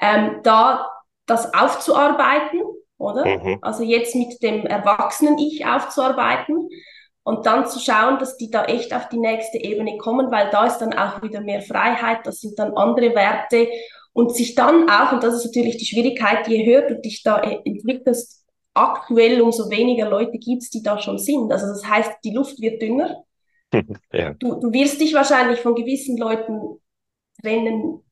ähm, 0.00 0.40
da 0.42 0.90
das 1.26 1.54
aufzuarbeiten, 1.54 2.62
oder? 2.96 3.24
Mhm. 3.26 3.58
Also 3.62 3.84
jetzt 3.84 4.16
mit 4.16 4.42
dem 4.42 4.66
erwachsenen 4.66 5.38
Ich 5.38 5.64
aufzuarbeiten 5.64 6.68
und 7.22 7.46
dann 7.46 7.68
zu 7.68 7.78
schauen, 7.78 8.18
dass 8.18 8.36
die 8.36 8.50
da 8.50 8.64
echt 8.64 8.92
auf 8.92 9.08
die 9.08 9.20
nächste 9.20 9.58
Ebene 9.58 9.98
kommen, 9.98 10.32
weil 10.32 10.50
da 10.50 10.66
ist 10.66 10.78
dann 10.78 10.94
auch 10.94 11.22
wieder 11.22 11.42
mehr 11.42 11.62
Freiheit, 11.62 12.26
das 12.26 12.40
sind 12.40 12.58
dann 12.58 12.76
andere 12.76 13.14
Werte 13.14 13.68
und 14.14 14.34
sich 14.34 14.56
dann 14.56 14.90
auch, 14.90 15.12
und 15.12 15.22
das 15.22 15.34
ist 15.34 15.46
natürlich 15.46 15.76
die 15.76 15.86
Schwierigkeit, 15.86 16.48
je 16.48 16.66
höher 16.66 16.88
du 16.88 17.00
dich 17.00 17.22
da 17.22 17.38
entwickelst, 17.40 18.47
aktuell 18.78 19.40
umso 19.40 19.70
weniger 19.70 20.08
Leute 20.08 20.38
gibt 20.38 20.62
es, 20.62 20.70
die 20.70 20.82
da 20.82 20.98
schon 20.98 21.18
sind. 21.18 21.50
Also 21.52 21.66
das 21.66 21.84
heißt, 21.84 22.12
die 22.24 22.32
Luft 22.32 22.60
wird 22.60 22.80
dünner. 22.80 23.24
ja. 24.12 24.32
du, 24.34 24.54
du 24.54 24.72
wirst 24.72 25.00
dich 25.00 25.12
wahrscheinlich 25.12 25.60
von 25.60 25.74
gewissen 25.74 26.16
Leuten 26.16 26.80
trennen 27.42 28.02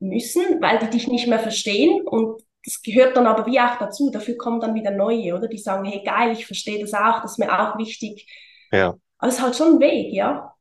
müssen, 0.00 0.60
weil 0.60 0.78
die 0.78 0.90
dich 0.90 1.08
nicht 1.08 1.26
mehr 1.26 1.38
verstehen 1.38 2.06
und 2.06 2.42
das 2.64 2.82
gehört 2.82 3.16
dann 3.16 3.26
aber 3.26 3.46
wie 3.46 3.58
auch 3.60 3.78
dazu. 3.78 4.10
Dafür 4.10 4.36
kommen 4.36 4.60
dann 4.60 4.74
wieder 4.74 4.90
neue, 4.90 5.34
oder? 5.34 5.48
Die 5.48 5.58
sagen, 5.58 5.84
hey 5.86 6.02
geil, 6.04 6.32
ich 6.32 6.44
verstehe 6.44 6.80
das 6.80 6.92
auch, 6.92 7.22
das 7.22 7.32
ist 7.32 7.38
mir 7.38 7.50
auch 7.50 7.78
wichtig. 7.78 8.26
Ja. 8.72 8.94
Aber 9.18 9.28
es 9.28 9.36
ist 9.36 9.42
halt 9.42 9.56
schon 9.56 9.74
ein 9.74 9.80
Weg, 9.80 10.12
ja. 10.12 10.54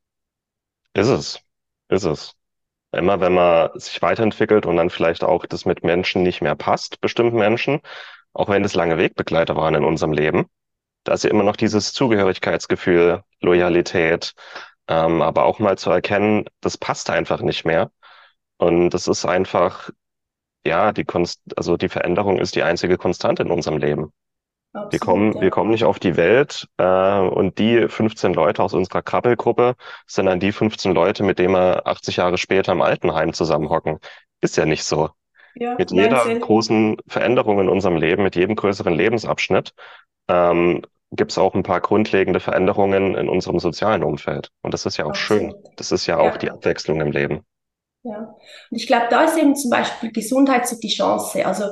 Ist 0.93 1.09
es. 1.09 1.39
Ist 1.89 2.05
es. 2.05 2.33
Immer 2.91 3.19
wenn 3.19 3.33
man 3.33 3.69
sich 3.77 4.01
weiterentwickelt 4.01 4.65
und 4.65 4.77
dann 4.77 4.89
vielleicht 4.89 5.23
auch 5.23 5.45
das 5.45 5.65
mit 5.65 5.83
Menschen 5.83 6.23
nicht 6.23 6.41
mehr 6.41 6.55
passt, 6.55 7.01
bestimmten 7.01 7.37
Menschen, 7.37 7.81
auch 8.37 8.49
wenn 8.49 8.63
es 8.63 8.75
lange 8.75 8.97
Wegbegleiter 8.97 9.55
waren 9.55 9.73
in 9.75 9.83
unserem 9.83 10.13
Leben, 10.13 10.45
da 11.03 11.13
ist 11.13 11.23
ja 11.23 11.31
immer 11.31 11.43
noch 11.43 11.55
dieses 11.55 11.91
Zugehörigkeitsgefühl, 11.93 13.23
Loyalität, 13.41 14.33
ähm, 14.87 15.21
aber 15.21 15.45
auch 15.45 15.59
mal 15.59 15.77
zu 15.77 15.89
erkennen, 15.89 16.45
das 16.61 16.77
passt 16.77 17.09
einfach 17.09 17.41
nicht 17.41 17.65
mehr. 17.65 17.91
Und 18.57 18.91
das 18.91 19.07
ist 19.07 19.25
einfach, 19.25 19.89
ja, 20.65 20.91
die 20.91 21.05
Konst 21.05 21.41
also 21.55 21.77
die 21.77 21.89
Veränderung 21.89 22.37
ist 22.37 22.55
die 22.55 22.63
einzige 22.63 22.97
Konstante 22.97 23.43
in 23.43 23.51
unserem 23.51 23.77
Leben. 23.77 24.13
Absolut, 24.73 24.91
wir 24.91 24.99
kommen, 24.99 25.33
ja. 25.33 25.41
wir 25.41 25.49
kommen 25.49 25.71
nicht 25.71 25.85
auf 25.85 25.97
die 25.97 26.15
Welt 26.17 26.67
äh, 26.77 27.19
und 27.19 27.57
die 27.57 27.87
15 27.87 28.33
Leute 28.33 28.61
aus 28.61 28.73
unserer 28.73 29.01
Krabbelgruppe 29.01 29.75
sind 30.05 30.27
dann 30.27 30.39
die 30.39 30.51
15 30.51 30.93
Leute, 30.93 31.23
mit 31.23 31.39
denen 31.39 31.53
wir 31.53 31.87
80 31.87 32.17
Jahre 32.17 32.37
später 32.37 32.73
im 32.73 32.81
Altenheim 32.81 33.33
zusammenhocken. 33.33 33.99
Ist 34.41 34.57
ja 34.57 34.65
nicht 34.65 34.83
so. 34.83 35.09
Ja, 35.59 35.75
mit 35.77 35.91
jeder 35.91 36.23
Sinn. 36.23 36.39
großen 36.39 36.97
Veränderung 37.07 37.59
in 37.59 37.69
unserem 37.69 37.97
Leben, 37.97 38.23
mit 38.23 38.35
jedem 38.35 38.55
größeren 38.55 38.93
Lebensabschnitt, 38.93 39.73
ähm, 40.27 40.83
gibt 41.11 41.31
es 41.31 41.37
auch 41.37 41.55
ein 41.55 41.63
paar 41.63 41.81
grundlegende 41.81 42.39
Veränderungen 42.39 43.15
in 43.15 43.29
unserem 43.29 43.59
sozialen 43.59 44.03
Umfeld. 44.03 44.49
Und 44.61 44.73
das 44.73 44.85
ist 44.85 44.97
ja 44.97 45.05
auch 45.05 45.11
Absolut. 45.11 45.41
schön. 45.41 45.55
Das 45.77 45.91
ist 45.91 46.05
ja, 46.05 46.21
ja 46.21 46.29
auch 46.29 46.37
die 46.37 46.51
Abwechslung 46.51 47.01
im 47.01 47.11
Leben. 47.11 47.45
Ja, 48.03 48.35
und 48.71 48.77
ich 48.77 48.87
glaube, 48.87 49.07
da 49.09 49.23
ist 49.23 49.37
eben 49.37 49.55
zum 49.55 49.71
Beispiel 49.71 50.11
Gesundheit 50.11 50.67
so 50.67 50.77
die 50.81 50.89
Chance. 50.89 51.45
Also 51.45 51.65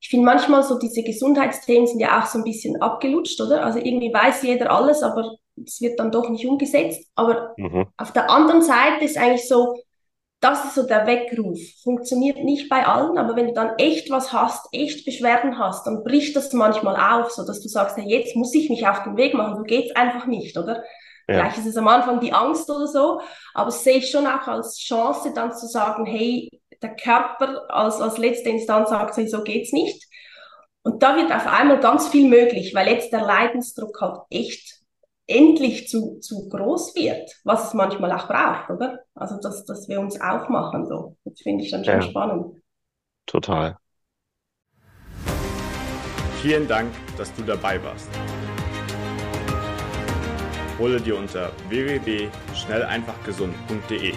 ich 0.00 0.08
finde 0.08 0.26
manchmal 0.26 0.62
so 0.62 0.78
diese 0.78 1.02
Gesundheitsthemen 1.02 1.86
sind 1.86 2.00
ja 2.00 2.20
auch 2.20 2.26
so 2.26 2.38
ein 2.38 2.44
bisschen 2.44 2.80
abgelutscht, 2.80 3.40
oder? 3.40 3.64
Also 3.64 3.78
irgendwie 3.78 4.12
weiß 4.12 4.42
jeder 4.42 4.70
alles, 4.70 5.02
aber 5.02 5.36
es 5.64 5.80
wird 5.80 5.98
dann 5.98 6.10
doch 6.10 6.28
nicht 6.28 6.46
umgesetzt. 6.46 7.10
Aber 7.14 7.54
mhm. 7.56 7.86
auf 7.96 8.12
der 8.12 8.30
anderen 8.30 8.62
Seite 8.62 9.04
ist 9.04 9.16
eigentlich 9.16 9.48
so, 9.48 9.74
das 10.44 10.62
ist 10.66 10.74
so 10.74 10.82
der 10.86 11.06
Weckruf. 11.06 11.58
Funktioniert 11.82 12.44
nicht 12.44 12.68
bei 12.68 12.86
allen, 12.86 13.16
aber 13.16 13.34
wenn 13.34 13.46
du 13.46 13.54
dann 13.54 13.78
echt 13.78 14.10
was 14.10 14.30
hast, 14.30 14.68
echt 14.72 15.06
Beschwerden 15.06 15.58
hast, 15.58 15.86
dann 15.86 16.04
bricht 16.04 16.36
das 16.36 16.52
manchmal 16.52 16.96
auf, 16.96 17.30
so 17.30 17.46
dass 17.46 17.62
du 17.62 17.68
sagst, 17.68 17.96
hey, 17.96 18.04
jetzt 18.06 18.36
muss 18.36 18.54
ich 18.54 18.68
mich 18.68 18.86
auf 18.86 19.02
den 19.04 19.16
Weg 19.16 19.32
machen, 19.32 19.56
so 19.56 19.62
geht's 19.62 19.96
einfach 19.96 20.26
nicht, 20.26 20.58
oder? 20.58 20.84
Ja. 21.26 21.36
Vielleicht 21.36 21.58
ist 21.58 21.66
es 21.66 21.76
am 21.78 21.88
Anfang 21.88 22.20
die 22.20 22.34
Angst 22.34 22.68
oder 22.68 22.86
so, 22.86 23.22
aber 23.54 23.70
sehe 23.70 23.96
ich 23.96 24.10
schon 24.10 24.26
auch 24.26 24.46
als 24.46 24.78
Chance, 24.78 25.32
dann 25.34 25.54
zu 25.54 25.66
sagen, 25.66 26.04
hey, 26.04 26.50
der 26.82 26.94
Körper 26.94 27.62
als, 27.70 28.02
als 28.02 28.18
letzte 28.18 28.50
Instanz 28.50 28.90
sagt, 28.90 29.16
hey, 29.16 29.26
so 29.26 29.42
geht's 29.42 29.72
nicht. 29.72 30.04
Und 30.82 31.02
da 31.02 31.16
wird 31.16 31.32
auf 31.32 31.46
einmal 31.46 31.80
ganz 31.80 32.08
viel 32.08 32.28
möglich, 32.28 32.74
weil 32.74 32.88
jetzt 32.88 33.14
der 33.14 33.22
Leidensdruck 33.22 33.98
halt 34.02 34.18
echt 34.28 34.83
endlich 35.26 35.88
zu, 35.88 36.20
zu 36.20 36.48
groß 36.48 36.94
wird, 36.94 37.28
was 37.44 37.66
es 37.68 37.74
manchmal 37.74 38.12
auch 38.12 38.28
braucht, 38.28 38.70
oder? 38.70 39.00
Also, 39.14 39.38
dass, 39.40 39.64
dass 39.64 39.88
wir 39.88 39.98
uns 40.00 40.20
aufmachen, 40.20 40.86
so. 40.86 41.16
Das 41.24 41.40
finde 41.40 41.64
ich 41.64 41.70
dann 41.70 41.82
schon 41.84 41.94
ja. 41.94 42.02
spannend. 42.02 42.62
Total. 43.26 43.78
Vielen 46.42 46.68
Dank, 46.68 46.92
dass 47.16 47.34
du 47.34 47.42
dabei 47.42 47.82
warst. 47.82 48.10
Hole 50.78 51.00
dir 51.00 51.16
unter 51.16 51.50
www.schnelleinfachgesund.de 51.68 54.12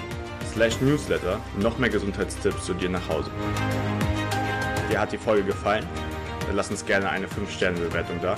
slash 0.51 0.81
newsletter 0.81 1.39
noch 1.59 1.77
mehr 1.77 1.89
Gesundheitstipps 1.89 2.65
zu 2.65 2.73
dir 2.73 2.89
nach 2.89 3.07
Hause. 3.07 3.31
Dir 4.89 4.99
hat 4.99 5.13
die 5.13 5.17
Folge 5.17 5.43
gefallen? 5.43 5.85
Dann 6.47 6.57
lass 6.57 6.69
uns 6.69 6.85
gerne 6.85 7.09
eine 7.09 7.27
5-Sterne-Bewertung 7.27 8.19
da 8.21 8.37